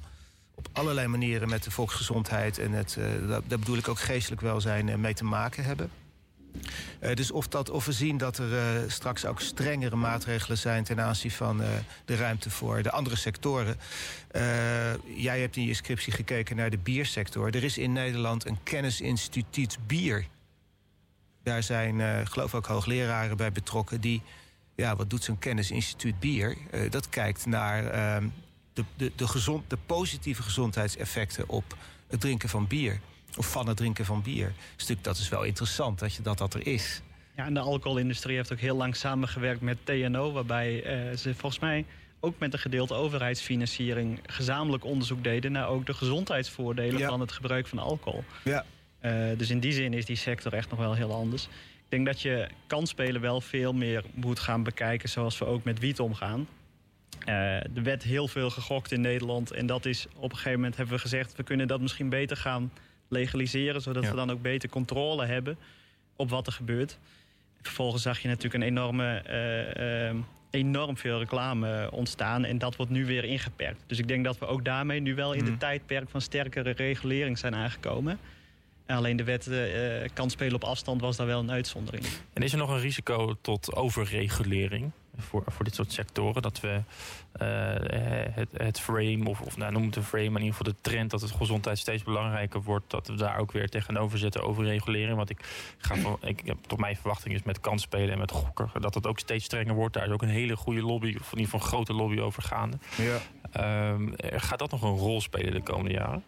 op 0.55 0.67
allerlei 0.71 1.07
manieren 1.07 1.49
met 1.49 1.63
de 1.63 1.71
volksgezondheid 1.71 2.57
en 2.57 2.71
het, 2.71 2.97
daar, 3.27 3.41
bedoel 3.59 3.77
ik 3.77 3.87
ook 3.87 3.99
geestelijk 3.99 4.41
welzijn 4.41 4.99
mee 5.01 5.13
te 5.13 5.23
maken 5.23 5.63
hebben. 5.63 5.89
Eh, 6.99 7.15
dus 7.15 7.31
of, 7.31 7.47
dat, 7.47 7.69
of 7.69 7.85
we 7.85 7.91
zien 7.91 8.17
dat 8.17 8.37
er 8.37 8.57
eh, 8.57 8.89
straks 8.89 9.25
ook 9.25 9.39
strengere 9.39 9.95
maatregelen 9.95 10.57
zijn 10.57 10.83
ten 10.83 11.01
aanzien 11.01 11.31
van 11.31 11.61
eh, 11.61 11.69
de 12.05 12.15
ruimte 12.15 12.49
voor 12.49 12.81
de 12.81 12.91
andere 12.91 13.15
sectoren. 13.15 13.77
Jij 15.15 15.39
hebt 15.39 15.55
in 15.55 15.65
je 15.65 15.73
scriptie 15.73 16.13
gekeken 16.13 16.55
naar 16.55 16.69
de 16.69 16.77
biersector. 16.77 17.55
Er 17.55 17.63
is 17.63 17.77
in 17.77 17.91
Nederland 17.91 18.45
een 18.45 18.63
kennisinstituut 18.63 19.77
bier. 19.87 20.25
Daar 21.43 21.63
zijn, 21.63 22.27
geloof 22.27 22.49
ik, 22.49 22.55
ook 22.55 22.65
hoogleraren 22.65 23.37
bij 23.37 23.51
betrokken 23.51 24.01
die. 24.01 24.21
Ja, 24.75 24.95
wat 24.95 25.09
doet 25.09 25.23
zo'n 25.23 25.39
kennisinstituut 25.39 26.19
bier? 26.19 26.57
Dat 26.89 27.09
kijkt 27.09 27.45
naar 27.45 27.85
ehm, 27.85 28.27
de, 28.73 28.83
de, 28.95 29.11
de, 29.15 29.27
gezond, 29.27 29.69
de 29.69 29.77
positieve 29.85 30.41
gezondheidseffecten 30.41 31.49
op 31.49 31.77
het 32.07 32.19
drinken 32.19 32.49
van 32.49 32.67
bier. 32.67 32.99
Of 33.39 33.51
van 33.51 33.67
het 33.67 33.77
drinken 33.77 34.05
van 34.05 34.21
bier. 34.21 34.53
Stuk, 34.75 35.03
dat 35.03 35.17
is 35.17 35.29
wel 35.29 35.43
interessant 35.43 35.99
dat, 35.99 36.13
je, 36.13 36.21
dat 36.21 36.37
dat 36.37 36.53
er 36.53 36.67
is. 36.67 37.01
Ja, 37.35 37.45
en 37.45 37.53
de 37.53 37.59
alcoholindustrie 37.59 38.35
heeft 38.35 38.51
ook 38.51 38.59
heel 38.59 38.75
lang 38.75 38.95
samengewerkt 38.95 39.61
met 39.61 39.77
TNO, 39.83 40.31
waarbij 40.31 40.73
uh, 41.09 41.17
ze 41.17 41.35
volgens 41.35 41.61
mij 41.61 41.85
ook 42.19 42.39
met 42.39 42.53
een 42.53 42.59
gedeelte 42.59 42.93
overheidsfinanciering 42.93 44.19
gezamenlijk 44.25 44.83
onderzoek 44.85 45.23
deden 45.23 45.51
naar 45.51 45.67
ook 45.67 45.85
de 45.85 45.93
gezondheidsvoordelen 45.93 47.01
van 47.01 47.19
het 47.19 47.31
gebruik 47.31 47.67
van 47.67 47.79
alcohol. 47.79 48.23
Ja. 48.43 48.65
Uh, 49.01 49.37
dus 49.37 49.49
in 49.49 49.59
die 49.59 49.71
zin 49.71 49.93
is 49.93 50.05
die 50.05 50.15
sector 50.15 50.53
echt 50.53 50.69
nog 50.69 50.79
wel 50.79 50.93
heel 50.93 51.13
anders. 51.13 51.43
Ik 51.43 51.89
denk 51.89 52.05
dat 52.05 52.21
je 52.21 52.47
kansspelen 52.67 53.21
wel 53.21 53.41
veel 53.41 53.73
meer 53.73 54.03
moet 54.13 54.39
gaan 54.39 54.63
bekijken 54.63 55.09
zoals 55.09 55.37
we 55.37 55.45
ook 55.45 55.63
met 55.63 55.79
wiet 55.79 55.99
omgaan. 55.99 56.47
Uh, 57.25 57.55
er 57.55 57.83
werd 57.83 58.03
heel 58.03 58.27
veel 58.27 58.49
gegokt 58.49 58.91
in 58.91 59.01
Nederland. 59.01 59.51
En 59.51 59.65
dat 59.65 59.85
is 59.85 60.07
op 60.15 60.31
een 60.31 60.37
gegeven 60.37 60.59
moment 60.59 60.77
hebben 60.77 60.95
we 60.95 61.01
gezegd... 61.01 61.35
we 61.35 61.43
kunnen 61.43 61.67
dat 61.67 61.81
misschien 61.81 62.09
beter 62.09 62.37
gaan 62.37 62.71
legaliseren... 63.09 63.81
zodat 63.81 64.09
we 64.09 64.15
dan 64.15 64.31
ook 64.31 64.41
beter 64.41 64.69
controle 64.69 65.25
hebben 65.25 65.57
op 66.15 66.29
wat 66.29 66.47
er 66.47 66.53
gebeurt. 66.53 66.97
Vervolgens 67.61 68.03
zag 68.03 68.19
je 68.19 68.27
natuurlijk 68.27 68.63
een 68.63 68.69
enorme, 68.69 69.23
uh, 69.29 70.11
uh, 70.11 70.21
enorm 70.49 70.97
veel 70.97 71.19
reclame 71.19 71.89
ontstaan. 71.91 72.45
En 72.45 72.57
dat 72.57 72.75
wordt 72.75 72.91
nu 72.91 73.05
weer 73.05 73.23
ingeperkt. 73.23 73.83
Dus 73.87 73.99
ik 73.99 74.07
denk 74.07 74.23
dat 74.23 74.39
we 74.39 74.45
ook 74.45 74.65
daarmee 74.65 74.99
nu 74.99 75.15
wel 75.15 75.33
in 75.33 75.45
de 75.45 75.57
tijdperk 75.57 76.09
van 76.09 76.21
sterkere 76.21 76.71
regulering 76.71 77.37
zijn 77.37 77.55
aangekomen. 77.55 78.19
Alleen 78.85 79.15
de 79.15 79.23
wet 79.23 79.47
uh, 79.47 79.65
kan 80.13 80.29
spelen 80.29 80.55
op 80.55 80.63
afstand 80.63 81.01
was 81.01 81.17
daar 81.17 81.27
wel 81.27 81.39
een 81.39 81.51
uitzondering. 81.51 82.05
En 82.33 82.43
is 82.43 82.51
er 82.51 82.57
nog 82.57 82.69
een 82.69 82.79
risico 82.79 83.37
tot 83.41 83.75
overregulering 83.75 84.91
voor, 85.19 85.43
voor 85.47 85.65
dit 85.65 85.75
soort 85.75 85.91
sectoren? 85.91 86.41
Dat 86.41 86.59
we 86.59 86.81
uh, 87.41 88.35
het, 88.35 88.49
het 88.53 88.79
frame, 88.79 89.29
of, 89.29 89.41
of 89.41 89.57
nou, 89.57 89.71
noem 89.71 89.85
het 89.85 89.95
een 89.95 90.03
frame, 90.03 90.29
maar 90.29 90.41
in 90.41 90.45
ieder 90.45 90.57
geval 90.57 90.73
de 90.73 90.89
trend 90.89 91.11
dat 91.11 91.21
het 91.21 91.31
gezondheid 91.31 91.77
steeds 91.77 92.03
belangrijker 92.03 92.61
wordt, 92.61 92.89
dat 92.89 93.07
we 93.07 93.15
daar 93.15 93.37
ook 93.37 93.51
weer 93.51 93.69
tegenover 93.69 94.17
zetten 94.17 94.43
overregulering. 94.43 95.15
Want 95.15 95.29
ik, 95.29 95.73
ga 95.77 95.95
van, 95.95 96.17
ik 96.21 96.41
heb 96.45 96.57
toch 96.67 96.79
mijn 96.79 96.95
verwachting 96.95 97.33
is 97.35 97.43
met 97.43 97.59
kansspelen 97.59 98.11
en 98.11 98.17
met 98.19 98.31
gokken 98.31 98.69
dat 98.79 98.93
het 98.93 99.07
ook 99.07 99.19
steeds 99.19 99.45
strenger 99.45 99.73
wordt. 99.73 99.93
Daar 99.93 100.05
is 100.05 100.11
ook 100.11 100.21
een 100.21 100.29
hele 100.29 100.55
goede 100.55 100.81
lobby, 100.81 101.15
of 101.19 101.31
in 101.31 101.39
ieder 101.39 101.43
geval 101.43 101.59
een 101.59 101.73
grote 101.73 101.93
lobby 101.93 102.19
over 102.19 102.43
gaande. 102.43 102.77
Ja. 102.97 103.19
Um, 103.91 104.13
gaat 104.17 104.59
dat 104.59 104.71
nog 104.71 104.81
een 104.81 104.97
rol 104.97 105.21
spelen 105.21 105.53
de 105.53 105.61
komende 105.61 105.91
jaren? 105.91 106.23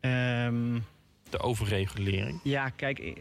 Um, 0.00 0.84
de 1.30 1.38
overregulering? 1.38 2.40
Ja, 2.42 2.68
kijk, 2.68 3.14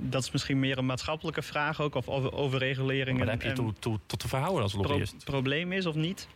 dat 0.00 0.22
is 0.22 0.30
misschien 0.30 0.58
meer 0.58 0.78
een 0.78 0.86
maatschappelijke 0.86 1.42
vraag 1.42 1.80
ook. 1.80 1.94
Of 1.94 2.08
overregulering. 2.08 3.16
Maar 3.16 3.26
dan 3.26 3.38
heb 3.38 3.48
je 3.48 3.52
to, 3.52 3.72
to, 3.78 3.98
tot 4.06 4.18
te 4.18 4.28
verhouden 4.28 4.62
als 4.62 4.72
lobbyist. 4.72 5.12
Het 5.12 5.24
pro 5.24 5.32
probleem 5.32 5.72
is 5.72 5.86
of 5.86 5.94
niet? 5.94 6.28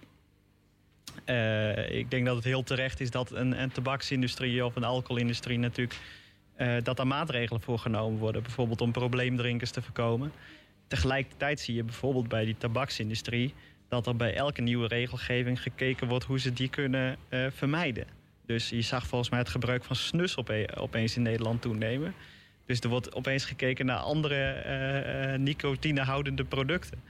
Uh, 1.27 1.91
ik 1.99 2.11
denk 2.11 2.27
dat 2.27 2.37
het 2.37 2.45
heel 2.45 2.63
terecht 2.63 3.01
is 3.01 3.11
dat 3.11 3.31
een, 3.31 3.63
een 3.63 3.73
tabaksindustrie 3.73 4.65
of 4.65 4.77
een 4.77 4.85
alcoholindustrie 4.85 5.59
natuurlijk... 5.59 5.95
Uh, 6.59 6.77
dat 6.83 6.97
daar 6.97 7.07
maatregelen 7.07 7.63
voor 7.63 7.79
genomen 7.79 8.19
worden. 8.19 8.43
Bijvoorbeeld 8.43 8.81
om 8.81 8.93
probleemdrinkers 8.93 9.71
te 9.71 9.83
voorkomen. 9.83 10.33
Tegelijkertijd 10.87 11.61
zie 11.61 11.75
je 11.75 11.85
bijvoorbeeld 11.85 12.29
bij 12.29 12.45
die 12.45 12.57
tabaksindustrie... 12.59 13.55
dat 13.89 14.07
er 14.07 14.17
bij 14.17 14.35
elke 14.35 14.63
nieuwe 14.63 14.87
regelgeving 14.87 15.63
gekeken 15.63 16.09
wordt 16.09 16.25
hoe 16.25 16.41
ze 16.41 16.53
die 16.53 16.69
kunnen 16.69 17.17
uh, 17.29 17.47
vermijden. 17.51 18.07
Dus 18.47 18.69
je 18.69 18.83
zag 18.83 19.07
volgens 19.07 19.31
mij 19.31 19.39
het 19.39 19.49
gebruik 19.49 19.85
van 19.85 19.97
snus 19.97 20.37
opeens 20.75 21.17
in 21.17 21.23
Nederland 21.23 21.63
toenemen. 21.63 22.15
Dus 22.67 22.81
er 22.81 22.89
wordt 22.89 23.15
opeens 23.15 23.45
gekeken 23.45 23.87
naar 23.87 23.99
andere 23.99 24.65
uh, 25.33 25.39
nicotinehoudende 25.39 26.45
producten. 26.45 27.03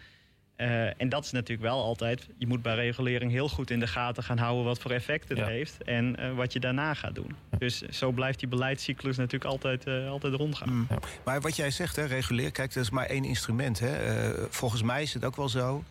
Uh, 0.56 1.00
en 1.00 1.08
dat 1.08 1.24
is 1.24 1.30
natuurlijk 1.30 1.68
wel 1.68 1.82
altijd... 1.82 2.28
je 2.36 2.46
moet 2.46 2.62
bij 2.62 2.74
regulering 2.74 3.32
heel 3.32 3.48
goed 3.48 3.70
in 3.70 3.80
de 3.80 3.86
gaten 3.86 4.22
gaan 4.22 4.38
houden... 4.38 4.64
wat 4.64 4.78
voor 4.78 4.90
effect 4.90 5.28
het 5.28 5.38
ja. 5.38 5.46
heeft 5.46 5.82
en 5.82 6.16
uh, 6.20 6.34
wat 6.34 6.52
je 6.52 6.60
daarna 6.60 6.94
gaat 6.94 7.14
doen. 7.14 7.36
Dus 7.58 7.80
zo 7.80 8.10
blijft 8.10 8.38
die 8.38 8.48
beleidscyclus 8.48 9.16
natuurlijk 9.16 9.50
altijd, 9.50 9.86
uh, 9.86 10.10
altijd 10.10 10.34
rondgaan. 10.34 10.72
Mm. 10.72 10.86
Ja. 10.88 10.98
Maar 11.24 11.40
wat 11.40 11.56
jij 11.56 11.70
zegt, 11.70 11.96
hè, 11.96 12.04
reguleer, 12.04 12.50
kijk, 12.50 12.74
dat 12.74 12.82
is 12.82 12.90
maar 12.90 13.06
één 13.06 13.24
instrument. 13.24 13.78
Hè. 13.78 13.90
volgens 14.50 14.82
mij 14.82 15.02
is 15.02 15.14
het 15.14 15.24
ook 15.24 15.36
wel 15.36 15.48
zo. 15.48 15.84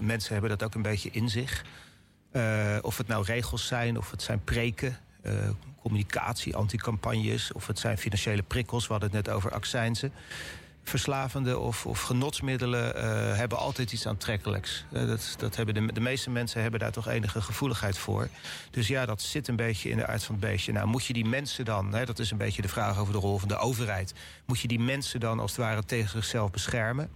mensen 0.00 0.32
hebben 0.32 0.50
dat 0.50 0.62
ook 0.62 0.74
een 0.74 0.82
beetje 0.82 1.10
in 1.12 1.28
zich... 1.28 1.64
Uh, 2.32 2.76
of 2.80 2.96
het 2.96 3.06
nou 3.06 3.24
regels 3.24 3.66
zijn, 3.66 3.98
of 3.98 4.10
het 4.10 4.22
zijn 4.22 4.44
preken, 4.44 4.98
uh, 5.22 5.32
communicatie, 5.82 6.56
anticampagnes... 6.56 7.52
of 7.52 7.66
het 7.66 7.78
zijn 7.78 7.98
financiële 7.98 8.42
prikkels, 8.42 8.86
we 8.86 8.92
hadden 8.92 9.10
het 9.12 9.26
net 9.26 9.34
over 9.34 9.52
accijnzen. 9.52 10.12
Verslavende 10.84 11.58
of, 11.58 11.86
of 11.86 12.00
genotsmiddelen 12.00 12.96
uh, 12.96 13.36
hebben 13.36 13.58
altijd 13.58 13.92
iets 13.92 14.06
aantrekkelijks. 14.06 14.84
dat, 14.90 15.34
dat 15.38 15.56
hebben 15.56 15.74
de, 15.74 15.92
de 15.92 16.00
meeste 16.00 16.30
mensen 16.30 16.62
hebben 16.62 16.80
daar 16.80 16.92
toch 16.92 17.08
enige 17.08 17.40
gevoeligheid 17.40 17.98
voor. 17.98 18.28
Dus 18.70 18.88
ja, 18.88 19.06
dat 19.06 19.22
zit 19.22 19.48
een 19.48 19.56
beetje 19.56 19.90
in 19.90 19.96
de 19.96 20.06
aard 20.06 20.24
van 20.24 20.34
het 20.34 20.44
beestje. 20.44 20.72
Nou, 20.72 20.86
moet 20.86 21.06
je 21.06 21.12
die 21.12 21.24
mensen 21.24 21.64
dan, 21.64 21.94
hè, 21.94 22.04
dat 22.04 22.18
is 22.18 22.30
een 22.30 22.36
beetje 22.36 22.62
de 22.62 22.68
vraag 22.68 22.98
over 22.98 23.12
de 23.12 23.18
rol 23.18 23.38
van 23.38 23.48
de 23.48 23.56
overheid... 23.56 24.14
moet 24.46 24.60
je 24.60 24.68
die 24.68 24.80
mensen 24.80 25.20
dan 25.20 25.40
als 25.40 25.50
het 25.50 25.60
ware 25.60 25.84
tegen 25.84 26.10
zichzelf 26.10 26.50
beschermen 26.50 27.10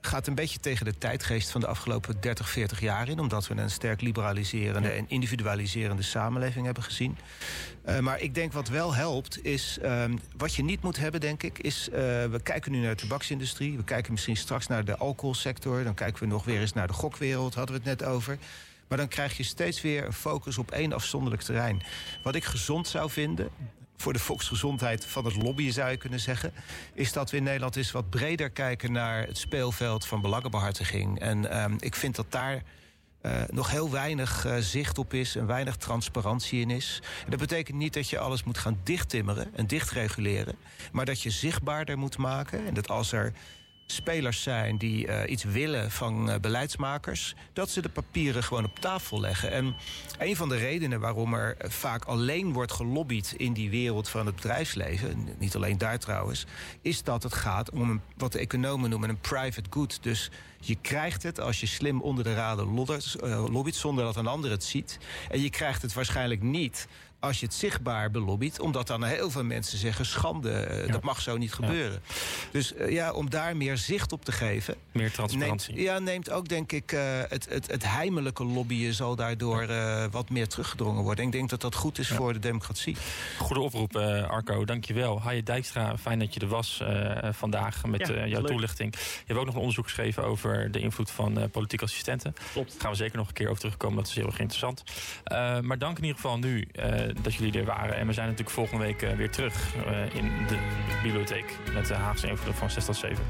gaat 0.00 0.26
een 0.26 0.34
beetje 0.34 0.60
tegen 0.60 0.84
de 0.84 0.98
tijdgeest 0.98 1.50
van 1.50 1.60
de 1.60 1.66
afgelopen 1.66 2.20
30, 2.20 2.50
40 2.50 2.80
jaar 2.80 3.08
in. 3.08 3.18
Omdat 3.18 3.48
we 3.48 3.54
een 3.54 3.70
sterk 3.70 4.00
liberaliserende 4.00 4.88
en 4.88 5.04
individualiserende 5.08 6.02
samenleving 6.02 6.64
hebben 6.64 6.82
gezien. 6.82 7.18
Uh, 7.88 7.98
maar 7.98 8.20
ik 8.20 8.34
denk 8.34 8.52
wat 8.52 8.68
wel 8.68 8.94
helpt 8.94 9.44
is... 9.44 9.78
Uh, 9.82 10.04
wat 10.36 10.54
je 10.54 10.62
niet 10.62 10.82
moet 10.82 10.96
hebben, 10.96 11.20
denk 11.20 11.42
ik, 11.42 11.58
is... 11.58 11.88
Uh, 11.88 11.96
we 12.24 12.40
kijken 12.42 12.72
nu 12.72 12.78
naar 12.78 12.96
de 12.96 13.02
tabaksindustrie. 13.02 13.76
We 13.76 13.84
kijken 13.84 14.12
misschien 14.12 14.36
straks 14.36 14.66
naar 14.66 14.84
de 14.84 14.96
alcoholsector. 14.96 15.84
Dan 15.84 15.94
kijken 15.94 16.22
we 16.22 16.28
nog 16.28 16.44
weer 16.44 16.60
eens 16.60 16.72
naar 16.72 16.86
de 16.86 16.92
gokwereld. 16.92 17.54
Hadden 17.54 17.74
we 17.74 17.88
het 17.88 17.98
net 17.98 18.08
over. 18.08 18.38
Maar 18.88 18.98
dan 18.98 19.08
krijg 19.08 19.36
je 19.36 19.42
steeds 19.42 19.80
weer 19.80 20.04
een 20.04 20.12
focus 20.12 20.58
op 20.58 20.70
één 20.70 20.92
afzonderlijk 20.92 21.42
terrein. 21.42 21.82
Wat 22.22 22.34
ik 22.34 22.44
gezond 22.44 22.88
zou 22.88 23.10
vinden, 23.10 23.50
voor 24.00 24.12
de 24.12 24.18
volksgezondheid 24.18 25.06
van 25.06 25.24
het 25.24 25.36
lobbyen, 25.36 25.72
zou 25.72 25.90
je 25.90 25.96
kunnen 25.96 26.20
zeggen... 26.20 26.52
is 26.94 27.12
dat 27.12 27.30
we 27.30 27.36
in 27.36 27.42
Nederland 27.42 27.76
eens 27.76 27.90
wat 27.90 28.10
breder 28.10 28.50
kijken 28.50 28.92
naar 28.92 29.26
het 29.26 29.38
speelveld 29.38 30.06
van 30.06 30.20
belangenbehartiging. 30.20 31.20
En 31.20 31.62
um, 31.62 31.76
ik 31.80 31.94
vind 31.94 32.16
dat 32.16 32.32
daar 32.32 32.62
uh, 33.22 33.42
nog 33.50 33.70
heel 33.70 33.90
weinig 33.90 34.46
uh, 34.46 34.56
zicht 34.56 34.98
op 34.98 35.14
is 35.14 35.36
en 35.36 35.46
weinig 35.46 35.76
transparantie 35.76 36.60
in 36.60 36.70
is. 36.70 37.02
En 37.24 37.30
dat 37.30 37.40
betekent 37.40 37.76
niet 37.76 37.94
dat 37.94 38.08
je 38.08 38.18
alles 38.18 38.44
moet 38.44 38.58
gaan 38.58 38.80
dichttimmeren 38.82 39.54
en 39.54 39.66
dichtreguleren... 39.66 40.54
maar 40.92 41.04
dat 41.04 41.22
je 41.22 41.30
zichtbaarder 41.30 41.98
moet 41.98 42.18
maken 42.18 42.66
en 42.66 42.74
dat 42.74 42.88
als 42.88 43.12
er 43.12 43.32
spelers 43.90 44.42
zijn 44.42 44.76
die 44.76 45.06
uh, 45.06 45.22
iets 45.26 45.44
willen 45.44 45.90
van 45.90 46.28
uh, 46.28 46.34
beleidsmakers, 46.40 47.34
dat 47.52 47.70
ze 47.70 47.82
de 47.82 47.88
papieren 47.88 48.42
gewoon 48.42 48.64
op 48.64 48.78
tafel 48.78 49.20
leggen. 49.20 49.50
En 49.50 49.76
een 50.18 50.36
van 50.36 50.48
de 50.48 50.56
redenen 50.56 51.00
waarom 51.00 51.34
er 51.34 51.56
vaak 51.58 52.04
alleen 52.04 52.52
wordt 52.52 52.72
gelobbyd 52.72 53.34
in 53.36 53.52
die 53.52 53.70
wereld 53.70 54.08
van 54.08 54.26
het 54.26 54.34
bedrijfsleven, 54.34 55.28
niet 55.38 55.54
alleen 55.54 55.78
daar 55.78 55.98
trouwens, 55.98 56.46
is 56.82 57.02
dat 57.02 57.22
het 57.22 57.34
gaat 57.34 57.70
om 57.70 57.90
een, 57.90 58.00
wat 58.16 58.32
de 58.32 58.38
economen 58.38 58.90
noemen 58.90 59.08
een 59.08 59.20
private 59.20 59.70
good. 59.70 59.98
Dus 60.02 60.30
je 60.60 60.76
krijgt 60.80 61.22
het 61.22 61.40
als 61.40 61.60
je 61.60 61.66
slim 61.66 62.02
onder 62.02 62.24
de 62.24 62.34
raden 62.34 62.66
uh, 62.66 63.44
lobbyt 63.50 63.76
zonder 63.76 64.04
dat 64.04 64.16
een 64.16 64.26
ander 64.26 64.50
het 64.50 64.64
ziet. 64.64 64.98
En 65.30 65.42
je 65.42 65.50
krijgt 65.50 65.82
het 65.82 65.92
waarschijnlijk 65.92 66.42
niet 66.42 66.86
als 67.20 67.40
je 67.40 67.46
het 67.46 67.54
zichtbaar 67.54 68.10
belobbyt. 68.10 68.60
Omdat 68.60 68.86
dan 68.86 69.04
heel 69.04 69.30
veel 69.30 69.44
mensen 69.44 69.78
zeggen 69.78 70.06
schande, 70.06 70.68
uh, 70.70 70.86
ja. 70.86 70.92
dat 70.92 71.02
mag 71.02 71.20
zo 71.20 71.36
niet 71.36 71.52
gebeuren. 71.52 72.02
Ja. 72.06 72.14
Dus 72.50 72.74
uh, 72.74 72.90
ja, 72.90 73.12
om 73.12 73.30
daar 73.30 73.56
meer 73.56 73.76
zicht 73.76 74.12
op 74.12 74.24
te 74.24 74.32
geven. 74.32 74.74
Meer 74.92 75.12
transparantie. 75.12 75.74
Neemt, 75.74 75.86
ja, 75.86 75.98
neemt 75.98 76.30
ook 76.30 76.48
denk 76.48 76.72
ik 76.72 76.92
uh, 76.92 77.00
het, 77.28 77.48
het, 77.48 77.70
het 77.70 77.86
heimelijke 77.86 78.44
lobbyen 78.44 78.94
zal 78.94 79.16
daardoor 79.16 79.68
wat 80.10 80.30
meer 80.30 80.48
teruggedrongen 80.48 81.02
worden. 81.02 81.24
Ik 81.24 81.32
denk 81.32 81.50
dat 81.50 81.60
dat 81.60 81.74
goed 81.74 81.98
is 81.98 82.08
ja. 82.08 82.14
voor 82.14 82.32
de 82.32 82.38
democratie. 82.38 82.96
Goede 83.38 83.60
oproep 83.60 83.96
Arco, 84.28 84.64
dankjewel. 84.64 85.20
Haje 85.20 85.42
Dijkstra, 85.42 85.98
fijn 85.98 86.18
dat 86.18 86.34
je 86.34 86.40
er 86.40 86.48
was 86.48 86.82
vandaag 87.30 87.84
met 87.86 88.06
jouw 88.06 88.26
leuk. 88.26 88.46
toelichting. 88.46 88.94
Je 88.94 89.24
hebt 89.26 89.38
ook 89.38 89.44
nog 89.44 89.54
een 89.54 89.60
onderzoek 89.60 89.84
geschreven 89.84 90.24
over 90.24 90.49
de 90.70 90.80
invloed 90.80 91.10
van 91.10 91.50
politieke 91.50 91.84
assistenten. 91.84 92.34
Klopt. 92.52 92.72
Daar 92.72 92.80
gaan 92.80 92.90
we 92.90 92.96
zeker 92.96 93.16
nog 93.16 93.28
een 93.28 93.34
keer 93.34 93.48
over 93.48 93.60
terugkomen, 93.60 93.96
dat 93.96 94.06
is 94.06 94.14
heel 94.14 94.26
erg 94.26 94.38
interessant. 94.38 94.82
maar 95.62 95.78
dank 95.78 95.98
in 95.98 96.04
ieder 96.04 96.20
geval 96.20 96.38
nu 96.38 96.68
dat 97.22 97.34
jullie 97.34 97.58
er 97.58 97.64
waren. 97.64 97.96
En 97.96 98.06
we 98.06 98.12
zijn 98.12 98.28
natuurlijk 98.28 98.56
volgende 98.56 98.84
week 98.84 99.02
uh, 99.02 99.12
weer 99.12 99.30
terug 99.30 99.74
uh, 99.74 100.14
in 100.14 100.46
de 100.48 100.58
bibliotheek 101.02 101.56
met 101.74 101.86
de 101.86 101.94
Haagse 101.94 102.28
invloeden 102.28 102.54
van 102.54 102.70
6 102.70 102.84
tot 102.84 102.96
7. 102.96 103.24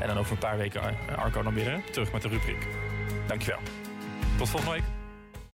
En 0.00 0.06
dan 0.06 0.18
over 0.18 0.32
een 0.32 0.38
paar 0.38 0.56
weken 0.56 0.96
Arco 1.16 1.42
dan 1.42 1.54
weer 1.54 1.80
terug 1.90 2.12
met 2.12 2.22
de 2.22 2.28
rubriek. 2.28 2.66
Dankjewel. 3.26 3.60
Tot 4.36 4.48
volgende 4.48 4.74
week. 4.74 4.97